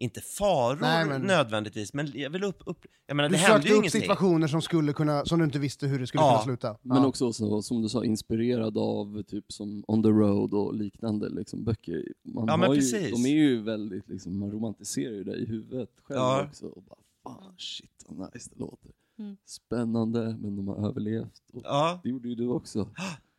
[0.00, 2.86] inte faror Nej, men- nödvändigtvis, men jag ville upp, upp...
[3.06, 4.00] Jag menar, du det sökte ju upp ingenting.
[4.00, 6.30] situationer som, skulle kunna, som du inte visste hur det skulle Ja.
[6.30, 6.76] kunna sluta.
[6.82, 7.06] Men Ja.
[7.06, 11.64] också så, som du sa, inspirerad av typ som On the Road och liknande liksom,
[11.64, 12.04] böcker.
[12.22, 13.10] Man Ja, men ju, precis.
[13.10, 16.44] de är ju väldigt, liksom, man romantiserar ju det i huvudet själv Ja.
[16.48, 16.66] också.
[16.66, 18.90] Och bara, fan shit vad nice det låter.
[19.18, 19.36] Mm.
[19.44, 21.42] Spännande, men de har överlevt.
[21.52, 22.88] Och Ja, Det gjorde ju du också.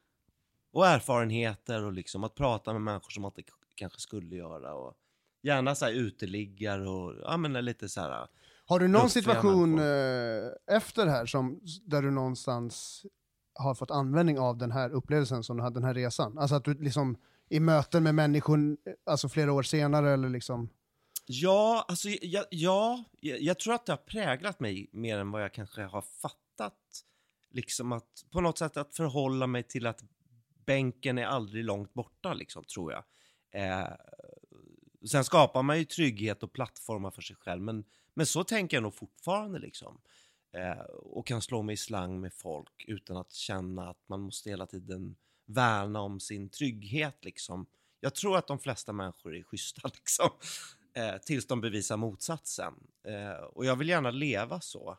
[0.74, 4.74] och erfarenheter och liksom att prata med människor som man inte kanske skulle göra.
[4.76, 4.94] Och
[5.42, 8.28] gärna så här uteliggare och ja, men lite så här...
[8.66, 13.06] Har du någon situation eh, efter det här som, där du någonstans
[13.54, 16.38] har fått användning av den här upplevelsen som du hade, den här resan?
[16.38, 17.18] Alltså att du liksom
[17.50, 20.70] i möten med människor, eh, alltså flera år senare eller liksom...
[21.26, 25.44] Ja, alltså jag, ja, jag, jag tror att det har präglat mig mer än vad
[25.44, 26.74] jag kanske har fattat.
[27.50, 30.04] Liksom att på något sätt att förhålla mig till att
[30.66, 33.04] bänken är aldrig långt borta, liksom, tror jag.
[33.52, 33.88] Eh,
[35.10, 37.84] sen skapar man ju trygghet och plattformar för sig själv, men,
[38.14, 40.02] men så tänker jag nog fortfarande liksom.
[40.54, 44.50] Eh, och kan slå mig i slang med folk utan att känna att man måste
[44.50, 47.66] hela tiden värna om sin trygghet liksom.
[48.00, 50.30] Jag tror att de flesta människor är schyssta liksom.
[50.94, 52.74] Eh, tills de bevisar motsatsen.
[53.08, 54.98] Eh, och jag vill gärna leva så.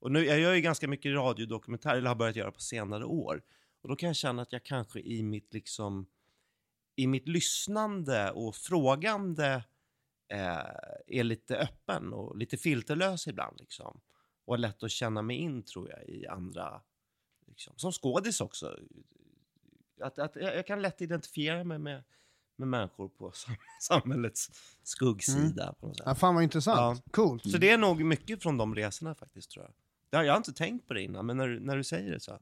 [0.00, 3.42] Och nu, jag gör ju ganska mycket radiodokumentärer, eller har börjat göra på senare år.
[3.82, 6.06] Och då kan jag känna att jag kanske i mitt liksom
[6.98, 9.64] i mitt lyssnande och frågande
[10.28, 10.58] eh,
[11.06, 13.60] är lite öppen och lite filterlös ibland.
[13.60, 14.00] Liksom.
[14.44, 16.82] Och är lätt att känna mig in, tror jag, i andra...
[17.46, 17.74] Liksom.
[17.76, 18.78] Som skådis också.
[20.00, 22.04] Att, att jag, kan lätt identifiera mig med,
[22.56, 24.50] med människor på sam samhällets
[24.82, 25.74] skuggsida.
[25.80, 26.06] På något sätt.
[26.06, 27.04] Ja, fan vad intressant.
[27.10, 27.50] Coolt.
[27.50, 29.74] Så det är nog mycket från de resorna faktiskt, tror jag.
[30.10, 32.38] Jag, jag har inte tänkt på det innan, men när, när du säger det så...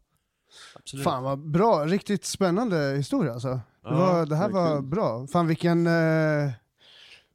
[0.74, 1.04] Absolut.
[1.04, 3.60] Fan vad bra, riktigt spännande historia alltså.
[3.86, 5.26] Det, Ja, var, det här var bra.
[5.26, 6.50] Fan vilken, eh,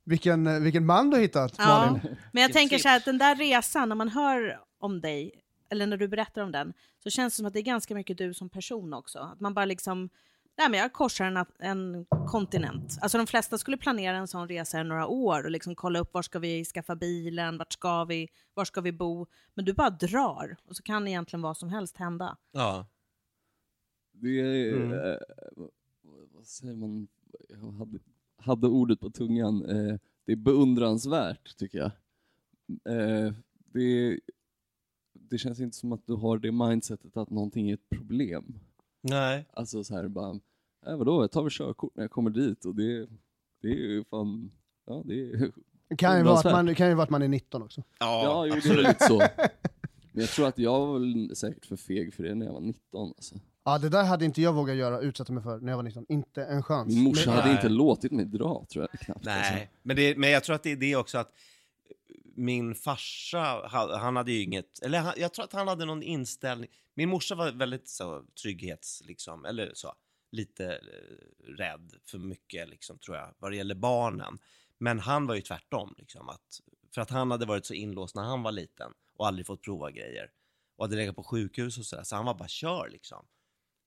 [0.04, 2.18] vilken, eh, vilken man du har hittat Ja, Malin.
[2.32, 5.32] men jag tänker så här att den där resan, när man hör om dig,
[5.70, 6.74] eller när du berättar om den,
[7.04, 9.20] så känns det som att det är ganska mycket du som person också.
[9.20, 10.10] Att man bara liksom,
[10.58, 12.98] nej men jag korsar en, en kontinent.
[13.02, 16.14] Alltså de flesta skulle planera en sån resa i några år och liksom kolla upp
[16.14, 19.28] var ska vi skaffa bilen, vart ska vi, var ska vi bo.
[19.54, 22.38] Men du bara drar och så kan egentligen vad som helst hända.
[22.52, 22.88] Ja.
[24.14, 24.92] Det är, Mm.
[26.42, 27.08] Vad- säger man,
[27.50, 28.00] jag hade,
[28.36, 31.92] hade ordet på tungan, eh, det är beundransvärt tycker jag.
[32.96, 33.34] Eh,
[33.74, 34.20] det,
[35.14, 38.60] det känns inte som att du har det mindsetet att någonting är ett problem.
[39.02, 39.46] Nej.
[39.54, 40.40] Alltså så här bara,
[40.88, 43.08] äh, vadå, jag tar väl körkort när jag kommer dit och det,
[43.62, 44.52] det är ju fan,
[44.86, 45.52] ja det är,
[45.88, 47.84] Det kan ju, vara att man, kan ju vara att man är 19 också.
[48.00, 48.88] Ja, ja jo, det är absolut.
[48.88, 49.18] lite så.
[50.14, 52.62] Men jag tror att jag var väl säkert för feg för det när jag var
[52.62, 53.36] 19 alltså.
[53.64, 56.06] Ja, det där hade inte jag vågat göra, utsätta mig för när jag var 19.
[56.10, 56.94] Inte en chans.
[56.96, 57.56] Min morsa Men- hade Nej.
[57.56, 59.28] inte låtit mig dra tror jag knappt.
[59.28, 59.54] Alltså.
[59.54, 61.32] Nej, men, det, men jag tror att det är det också att
[62.36, 66.04] min farsa, ha- han hade ju inget, eller han, jag tror att han hade någon
[66.04, 66.70] inställning.
[66.94, 69.94] Min morsa var väldigt så trygghets, liksom, eller så,
[70.32, 74.38] lite eh, rädd för mycket, liksom, tror jag, vad det gäller barnen.
[74.78, 76.60] Men han var ju tvärtom, liksom, att,
[76.94, 79.92] för att han hade varit så inlåst när han var liten och aldrig fått prova
[79.92, 80.30] grejer.
[80.76, 83.26] Och hade legat på sjukhus och sådär, så han var bara kör liksom.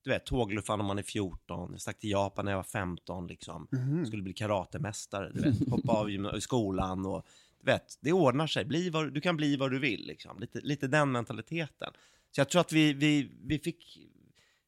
[0.04, 3.26] Du vet, tågluffan om man är 14, jag stack till Japan när jag var 15
[3.26, 3.68] liksom.
[3.72, 4.06] Mhm.
[4.06, 7.26] Skulle bli karatemästare, du vet, hoppa av skolan och
[7.60, 8.64] du vet, det ordnar sig.
[8.64, 10.38] Bli vad, du kan bli vad du vill liksom.
[10.40, 11.92] Lite, lite den mentaliteten.
[12.30, 13.98] Så jag tror att vi, vi, vi fick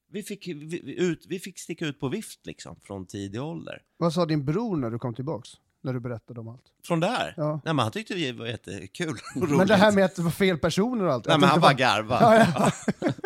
[0.08, 3.82] vi fick, vi ut, vi fick sticka ut på vift liksom från tidig ålder.
[3.96, 5.50] Vad sa din bror när du kom tillbaks?
[5.86, 6.62] När du berättade om allt?
[6.86, 7.34] Från där?
[7.36, 7.60] Ja.
[7.64, 9.56] Nej men han tyckte det var jättekul och roligt.
[9.56, 11.26] Men det här med att det var fel personer och allt.
[11.26, 12.48] Nej men han bara var- garvade.
[12.56, 12.70] Ja.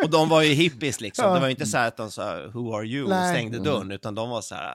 [0.03, 1.25] Och de var ju hippies liksom.
[1.25, 1.33] Ja.
[1.33, 3.35] Det var ju inte så här att de sa “Who are you?” och Nej.
[3.35, 4.73] stängde dörren, utan de var så här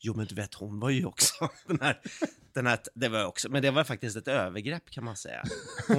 [0.00, 1.34] Jo men du vet hon var ju också
[1.66, 2.00] den här,
[2.54, 5.42] den här, det var också, men det var faktiskt ett övergrepp kan man säga.
[5.88, 5.96] Hon,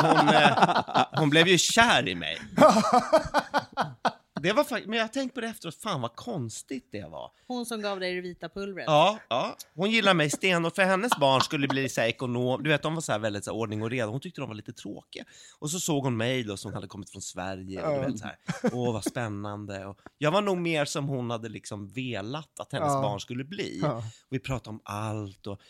[0.00, 2.38] hon, eh, hon blev ju kär i mig.
[4.42, 7.30] Det var fakt- men jag har tänkt på det efteråt, fan vad konstigt det var.
[7.46, 8.84] Hon som gav dig det vita pulvret.
[8.86, 9.56] Ja, ja.
[9.74, 12.62] Hon gillar mig stenhårt, för hennes barn skulle bli så här ekonom...
[12.62, 14.06] Du vet, de var så här väldigt så här ordning och reda.
[14.10, 15.24] Hon tyckte de var lite tråkiga.
[15.58, 17.82] Och så såg hon mig då som hade kommit från Sverige.
[17.86, 18.36] Och du vet, så här,
[18.72, 19.86] Åh, vad spännande.
[19.86, 23.02] Och jag var nog mer som hon hade liksom velat att hennes Ja.
[23.02, 23.78] barn skulle bli.
[23.82, 24.02] Ja.
[24.30, 25.46] Vi pratade om allt.
[25.46, 25.60] Och,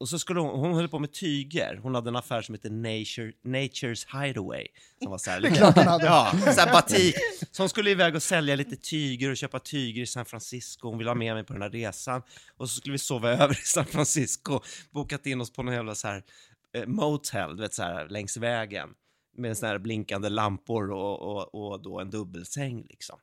[0.00, 1.76] och så skulle hon, hon höll på med tyger.
[1.82, 4.66] Hon hade en affär som hette Nature, Nature's Hideaway.
[5.02, 6.04] Som var så här, lite, klart hon hade.
[6.04, 7.14] Ja, så här batik.
[7.50, 10.88] Så hon skulle iväg och sälja lite tyger och köpa tyger i San Francisco.
[10.88, 12.22] Hon ville ha med mig på den här resan.
[12.56, 14.60] Och så skulle vi sova över i San Francisco.
[14.90, 16.24] Bokat in oss på någon jävla så här
[16.72, 18.88] eh, motel, du vet så här längs vägen.
[19.36, 23.18] Med såna här blinkande lampor och, och, och då en dubbelsäng liksom.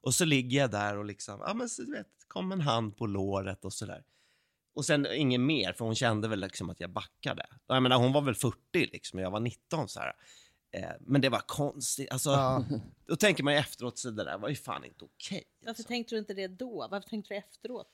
[0.00, 2.96] Och så ligger jag där och liksom, ja men så, du vet, kom en hand
[2.96, 4.02] på låret och sådär.
[4.78, 7.46] Och sen ingen mer, för hon kände väl liksom att jag backade.
[7.66, 10.12] Och Jag menar, hon var väl 40 liksom, och jag var 19 så här.
[10.72, 12.64] Eh, men det var konstigt, alltså, Ja.
[13.06, 15.44] då tänker man ju efteråt så det där var ju fan inte okej.
[15.60, 15.82] Varför alltså.
[15.82, 16.88] tänkte du inte det då?
[16.90, 17.90] Varför tänkte du efteråt?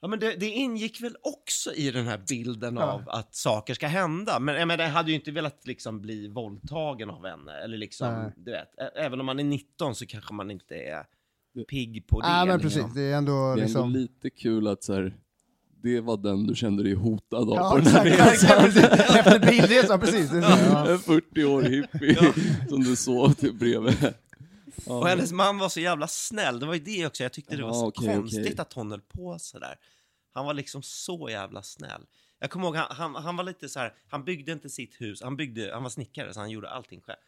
[0.00, 2.82] Ja, men det, det ingick väl också i den här bilden Ja.
[2.82, 4.40] av att saker ska hända.
[4.40, 7.52] Men jag, menar, jag hade ju inte velat liksom bli våldtagen av henne.
[7.52, 8.32] Eller liksom, Nej.
[8.36, 11.06] du vet, även om man är 19 så kanske man inte är
[11.68, 12.26] pigg på det.
[12.26, 12.82] Ja, men liksom.
[12.82, 12.94] precis.
[12.94, 13.90] Det är ändå Det är ändå liksom...
[13.90, 15.14] lite kul att så här,
[15.84, 18.42] det var den du kände dig hotad av Ja, på den här exakt.
[18.42, 18.64] resan.
[19.18, 20.30] Efter bilresan, precis.
[20.32, 20.90] Ja.
[20.90, 22.32] En 40 år hippie
[22.68, 24.14] som du sov till bredvid.
[24.86, 24.98] Ja.
[24.98, 26.60] Och hennes man var så jävla snäll.
[26.60, 27.22] Det var ju det också.
[27.22, 28.60] Jag tyckte det var så okej, konstigt okej.
[28.60, 29.74] att hon höll på sådär.
[30.32, 32.06] Han var liksom så jävla snäll.
[32.38, 35.22] Jag kommer ihåg, han, han, han var lite så här, han byggde inte sitt hus,
[35.22, 37.18] han, byggde, han var snickare så han gjorde allting själv.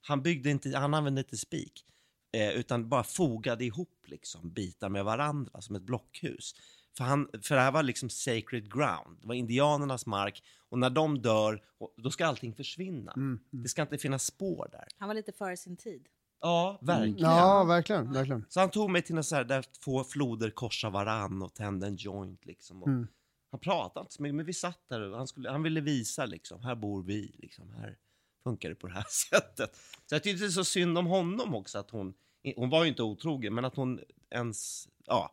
[0.00, 1.84] Han byggde inte, han använde inte spik,
[2.32, 6.54] eh, utan bara fogade ihop liksom bitar med varandra som ett blockhus.
[6.96, 10.90] För, han, för det här var liksom sacred ground, det var indianernas mark och när
[10.90, 11.62] de dör,
[11.96, 13.12] då ska allting försvinna.
[13.12, 14.88] Mm, Det ska inte finnas spår där.
[14.98, 16.06] Han var lite före sin tid.
[16.40, 17.18] Ja, verkligen.
[17.18, 18.12] ja, verkligen.
[18.12, 18.44] verkligen.
[18.48, 21.86] Så han tog mig till något så här där två floder korsar varann och tände
[21.86, 22.82] en joint liksom.
[22.82, 23.06] Och Mm.
[23.50, 26.26] han pratade inte så mycket, men vi satt där och han, skulle, han ville visa
[26.26, 27.96] liksom, här bor vi, liksom, här
[28.44, 29.76] funkar det på det här sättet.
[30.06, 32.14] Så jag tyckte det så synd om honom också att hon,
[32.56, 35.32] hon var ju inte otrogen, men att hon ens, ja.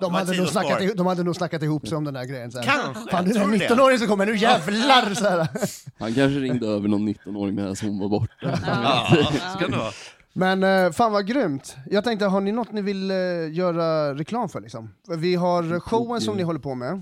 [0.00, 2.52] De hade, nog snackat, ihop- de hade nog snackat ihop sig om den här grejen
[2.52, 2.62] sen.
[2.62, 5.14] Kanske, Fan, det är den du 19-åringen som kommer, nu jävlar!
[5.14, 5.48] Så här.
[5.98, 8.58] Han kanske ringde över någon 19-åring medan hon var borta.
[8.66, 9.06] Ja,
[9.52, 9.92] så kan det vara.
[10.34, 11.76] Men eh, fan vad grymt.
[11.90, 13.16] Jag tänkte, har ni något ni vill eh,
[13.52, 14.94] göra reklam för liksom?
[15.18, 16.92] Vi har showen som ni håller på med.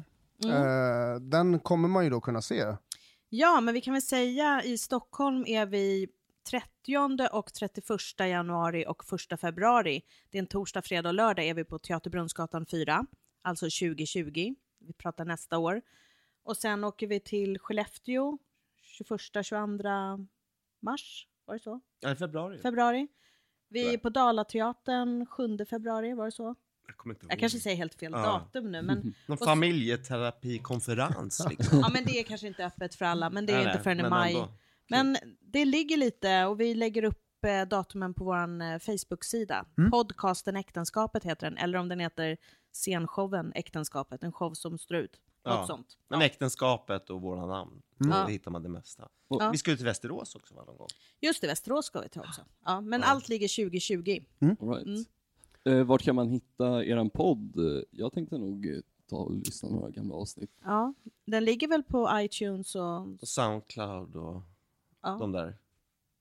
[0.44, 2.64] Eh, den kommer man ju då kunna se.
[3.28, 6.08] Ja, men vi kan väl säga i Stockholm är vi
[6.50, 7.84] 30 och 31
[8.18, 10.02] januari och 1 februari.
[10.30, 13.06] Det är en torsdag, fredag och lördag är vi på Teaterbrunnsgatan 4,
[13.42, 14.54] alltså 2020.
[14.78, 15.82] Vi pratar nästa år.
[16.42, 18.38] Och sen åker vi till Skellefteå
[19.00, 20.26] 21-22
[20.82, 21.80] mars, var det så?
[22.00, 22.58] Ja, i februari.
[22.58, 23.08] Februari.
[23.68, 26.54] Vi är på Dalateatern 7 februari, var det så?
[26.86, 27.32] Jag kommer inte ihåg.
[27.32, 28.18] Jag kanske säger helt fel Ja.
[28.22, 31.78] datum nu, men, Någon och- familjeterapikonferens liksom.
[31.80, 33.82] ja, men det är kanske inte öppet för alla, men det är Nej, inte nej,
[33.84, 34.34] förrän i maj.
[34.34, 34.48] ändå.
[34.90, 39.66] Men det ligger lite och vi lägger upp eh, datumen på vår eh, Facebook-sida.
[39.78, 39.90] Mm.
[39.90, 42.36] Podcasten Äktenskapet heter den, eller om den heter
[42.72, 45.20] scenshowen Äktenskapet, en show som står ut.
[45.44, 45.66] Något Ja.
[45.66, 45.98] sånt.
[46.08, 48.10] Men äktenskapet och våra namn, Mm.
[48.10, 48.26] då Ja.
[48.26, 49.08] hittar man det mesta.
[49.28, 49.50] Ja.
[49.52, 50.88] Vi ska ut till Västerås också va, någon gång.
[51.20, 52.42] Just det, Västerås ska vi till också.
[52.64, 53.06] Ja, men Ja.
[53.06, 54.20] allt ligger 2020.
[54.60, 54.86] All right.
[54.86, 55.04] Mm.
[55.64, 57.56] Eh, vart kan man hitta eran podd?
[57.90, 58.76] Jag tänkte nog eh,
[59.10, 60.50] ta och lyssna några gamla avsnitt.
[60.64, 60.94] Ja,
[61.26, 63.00] den ligger väl på iTunes och...
[63.22, 64.42] Och Soundcloud och
[65.02, 65.16] Ja.
[65.20, 65.56] de där.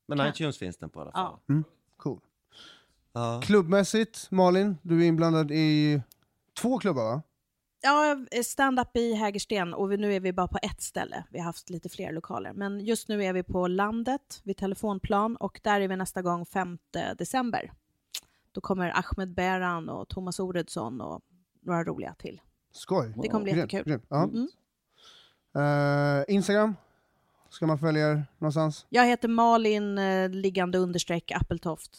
[0.07, 1.38] Men Kan- iTunes finns den på i alla fall.
[1.47, 1.63] Ja.
[1.97, 2.19] Cool.
[3.13, 3.41] Ja.
[3.43, 6.01] Klubbmässigt, Malin, du är inblandad i
[6.61, 7.21] två klubbar va?
[7.82, 11.23] Ja, stand-up i Hägersten och vi, nu är vi bara på ett ställe.
[11.30, 12.53] Vi har haft lite fler lokaler.
[12.53, 16.45] Men just nu är vi på landet vid telefonplan och där är vi nästa gång
[16.45, 16.77] 5
[17.17, 17.71] december.
[18.51, 21.21] Då kommer Ahmed Beran och Thomas Oredsson och
[21.61, 22.41] några roliga till.
[22.71, 23.13] Skoj.
[23.21, 23.84] Det kommer bli jättekul.
[23.84, 24.05] grymt.
[24.09, 24.23] Ja.
[24.23, 24.47] Mm.
[25.55, 26.75] Eh, Instagram,
[27.50, 28.86] ska man följa er någonstans?
[28.89, 31.91] Jag heter Malin eh, liggande understreck Appeltoft.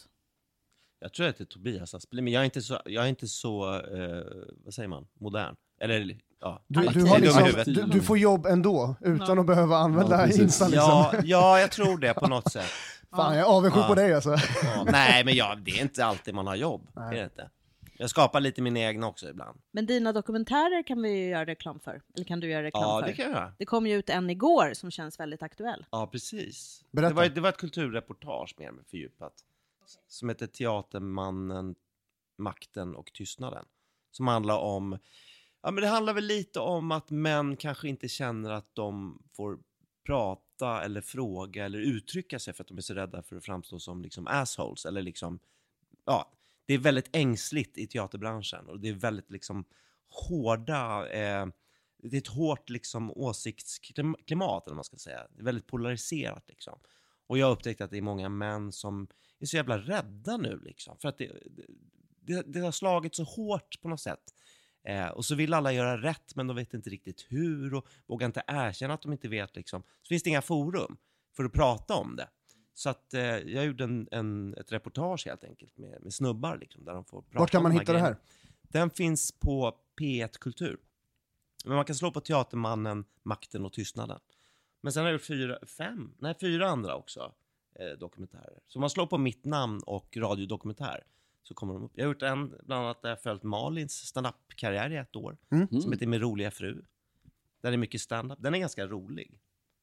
[0.99, 3.27] Jag tror att det är Tobias Aspelin, men jag är inte så, jag är inte
[3.27, 4.23] så eh,
[4.65, 5.55] vad säger man, modern.
[5.81, 6.63] Eller, ja.
[6.67, 7.65] Du, Alla du, har Dum i liksom, huvudet.
[7.65, 9.39] du, du får jobb ändå, utan Ja.
[9.39, 10.33] att behöva använda Ja.
[10.43, 10.89] Insta liksom.
[10.89, 12.69] Ja, ja, jag tror det på något sätt.
[13.15, 13.87] Fan, jag är avundsjuk Ja.
[13.87, 14.35] på dig alltså.
[14.63, 14.85] Ja.
[14.91, 16.87] Nej, men ja, det är inte alltid man har jobb.
[16.93, 17.49] Det är det inte.
[18.01, 19.61] Jag skapar lite mina egna också ibland.
[19.71, 22.01] Men dina dokumentärer kan vi ju göra reklam för.
[22.15, 23.07] Eller kan du göra reklam Ja, för?
[23.07, 23.53] det kan jag göra.
[23.57, 25.85] Det kom ju ut en igår som känns väldigt aktuell.
[25.91, 26.85] Ja, precis.
[26.91, 27.09] Berätta.
[27.09, 29.33] Det var, det var ett kulturreportage mer fördjupat.
[30.07, 31.75] Som heter Teatermannen,
[32.37, 33.65] makten och tystnaden.
[34.11, 34.97] Som handlar om,
[35.61, 39.59] ja men det handlar väl lite om att män kanske inte känner att de får
[40.05, 43.79] prata eller fråga eller uttrycka sig för att de är så rädda för att framstå
[43.79, 45.39] som liksom assholes eller liksom,
[46.05, 46.31] ja,
[46.71, 49.65] det är väldigt ängsligt i teaterbranschen och det är väldigt liksom
[50.07, 51.47] hårda, eh,
[52.03, 55.27] det är ett hårt liksom åsiktsklimat eller vad man ska säga.
[55.29, 56.79] Det är väldigt polariserat liksom.
[57.27, 59.07] Och jag har upptäckt att det är många män som
[59.39, 60.97] är så jävla rädda nu liksom.
[60.97, 61.31] För att det,
[62.21, 64.33] det, det har slagit så hårt på något sätt.
[64.83, 68.25] Eh, och så vill alla göra rätt men de vet inte riktigt hur och vågar
[68.25, 69.83] inte erkänna att de inte vet liksom.
[70.01, 70.97] Så finns det inga forum
[71.35, 72.29] för att prata om det.
[72.73, 76.83] Så att eh, jag gjorde en, en, ett reportage helt enkelt med, med snubbar liksom,
[76.85, 78.05] där de får prata Vart kan man de hitta det här?
[78.05, 78.21] grejerna.
[78.61, 80.77] Den finns på P1 Kultur.
[81.65, 84.19] Men man kan slå på Teatermannen, Makten och Tystnaden.
[84.81, 87.33] Men sen har jag gjort fyra, fem, nej fyra andra också
[87.79, 88.59] eh, dokumentärer.
[88.67, 91.03] Så om man slår på mitt namn och radiodokumentär
[91.43, 91.91] så kommer de upp.
[91.95, 95.81] Jag har gjort en, bland annat där jag följt Malins standup-karriär i ett år, Mm.
[95.81, 96.81] som heter Min roliga fru.
[97.61, 98.37] Där är mycket standup.
[98.41, 99.39] Den är ganska rolig.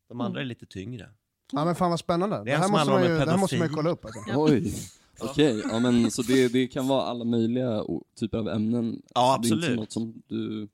[0.08, 1.10] De andra är lite tyngre.
[1.52, 2.42] Ja men fan vad spännande.
[2.44, 4.20] Det, en här måste, man ju, det här måste man ju kolla upp alltså.
[4.34, 4.74] Oj,
[5.20, 5.62] okej.
[5.70, 7.84] Ja, men så det, det kan vara alla möjliga
[8.20, 9.02] typer av ämnen?
[9.14, 9.78] Ja, Det är inte absolut.
[9.80, 10.68] något som du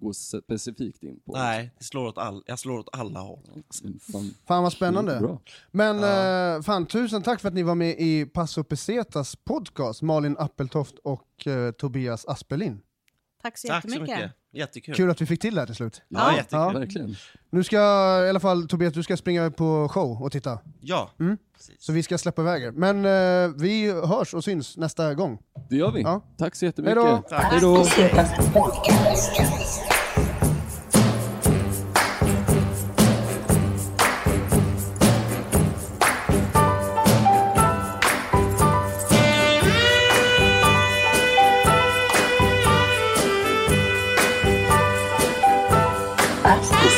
[0.00, 1.32] går specifikt in på?
[1.32, 3.38] Nej, det slår åt all, jag slår åt alla håll.
[4.12, 5.38] Fan, Fan vad spännande.
[5.70, 6.56] Men Ja.
[6.56, 10.94] eh, fan tusen tack för att ni var med i Passo Pesetas podcast, Malin Appeltoft
[10.98, 12.80] och eh, Tobias Aspelin.
[13.44, 14.16] Tack så Tack så jättemycket.
[14.18, 14.32] mycket.
[14.52, 14.94] Jättekul.
[14.94, 16.02] Kul att vi fick till det här till slut.
[16.08, 16.36] Ja, Ja.
[16.36, 16.58] jättekul.
[16.58, 16.68] Ja.
[16.72, 17.16] Verkligen.
[17.50, 17.76] Nu ska
[18.26, 20.58] i alla fall Tobias, du ska springa på show och titta.
[20.80, 21.38] Ja, Mm.
[21.78, 22.70] Så vi ska släppa iväg er.
[22.70, 25.38] Men eh, vi hörs och syns nästa gång.
[25.70, 26.02] Det gör vi.
[26.02, 26.20] Ja.
[26.38, 26.98] Tack så jättemycket.
[27.30, 27.84] Hej då.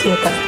[0.07, 0.23] Tack.
[0.23, 0.46] Hej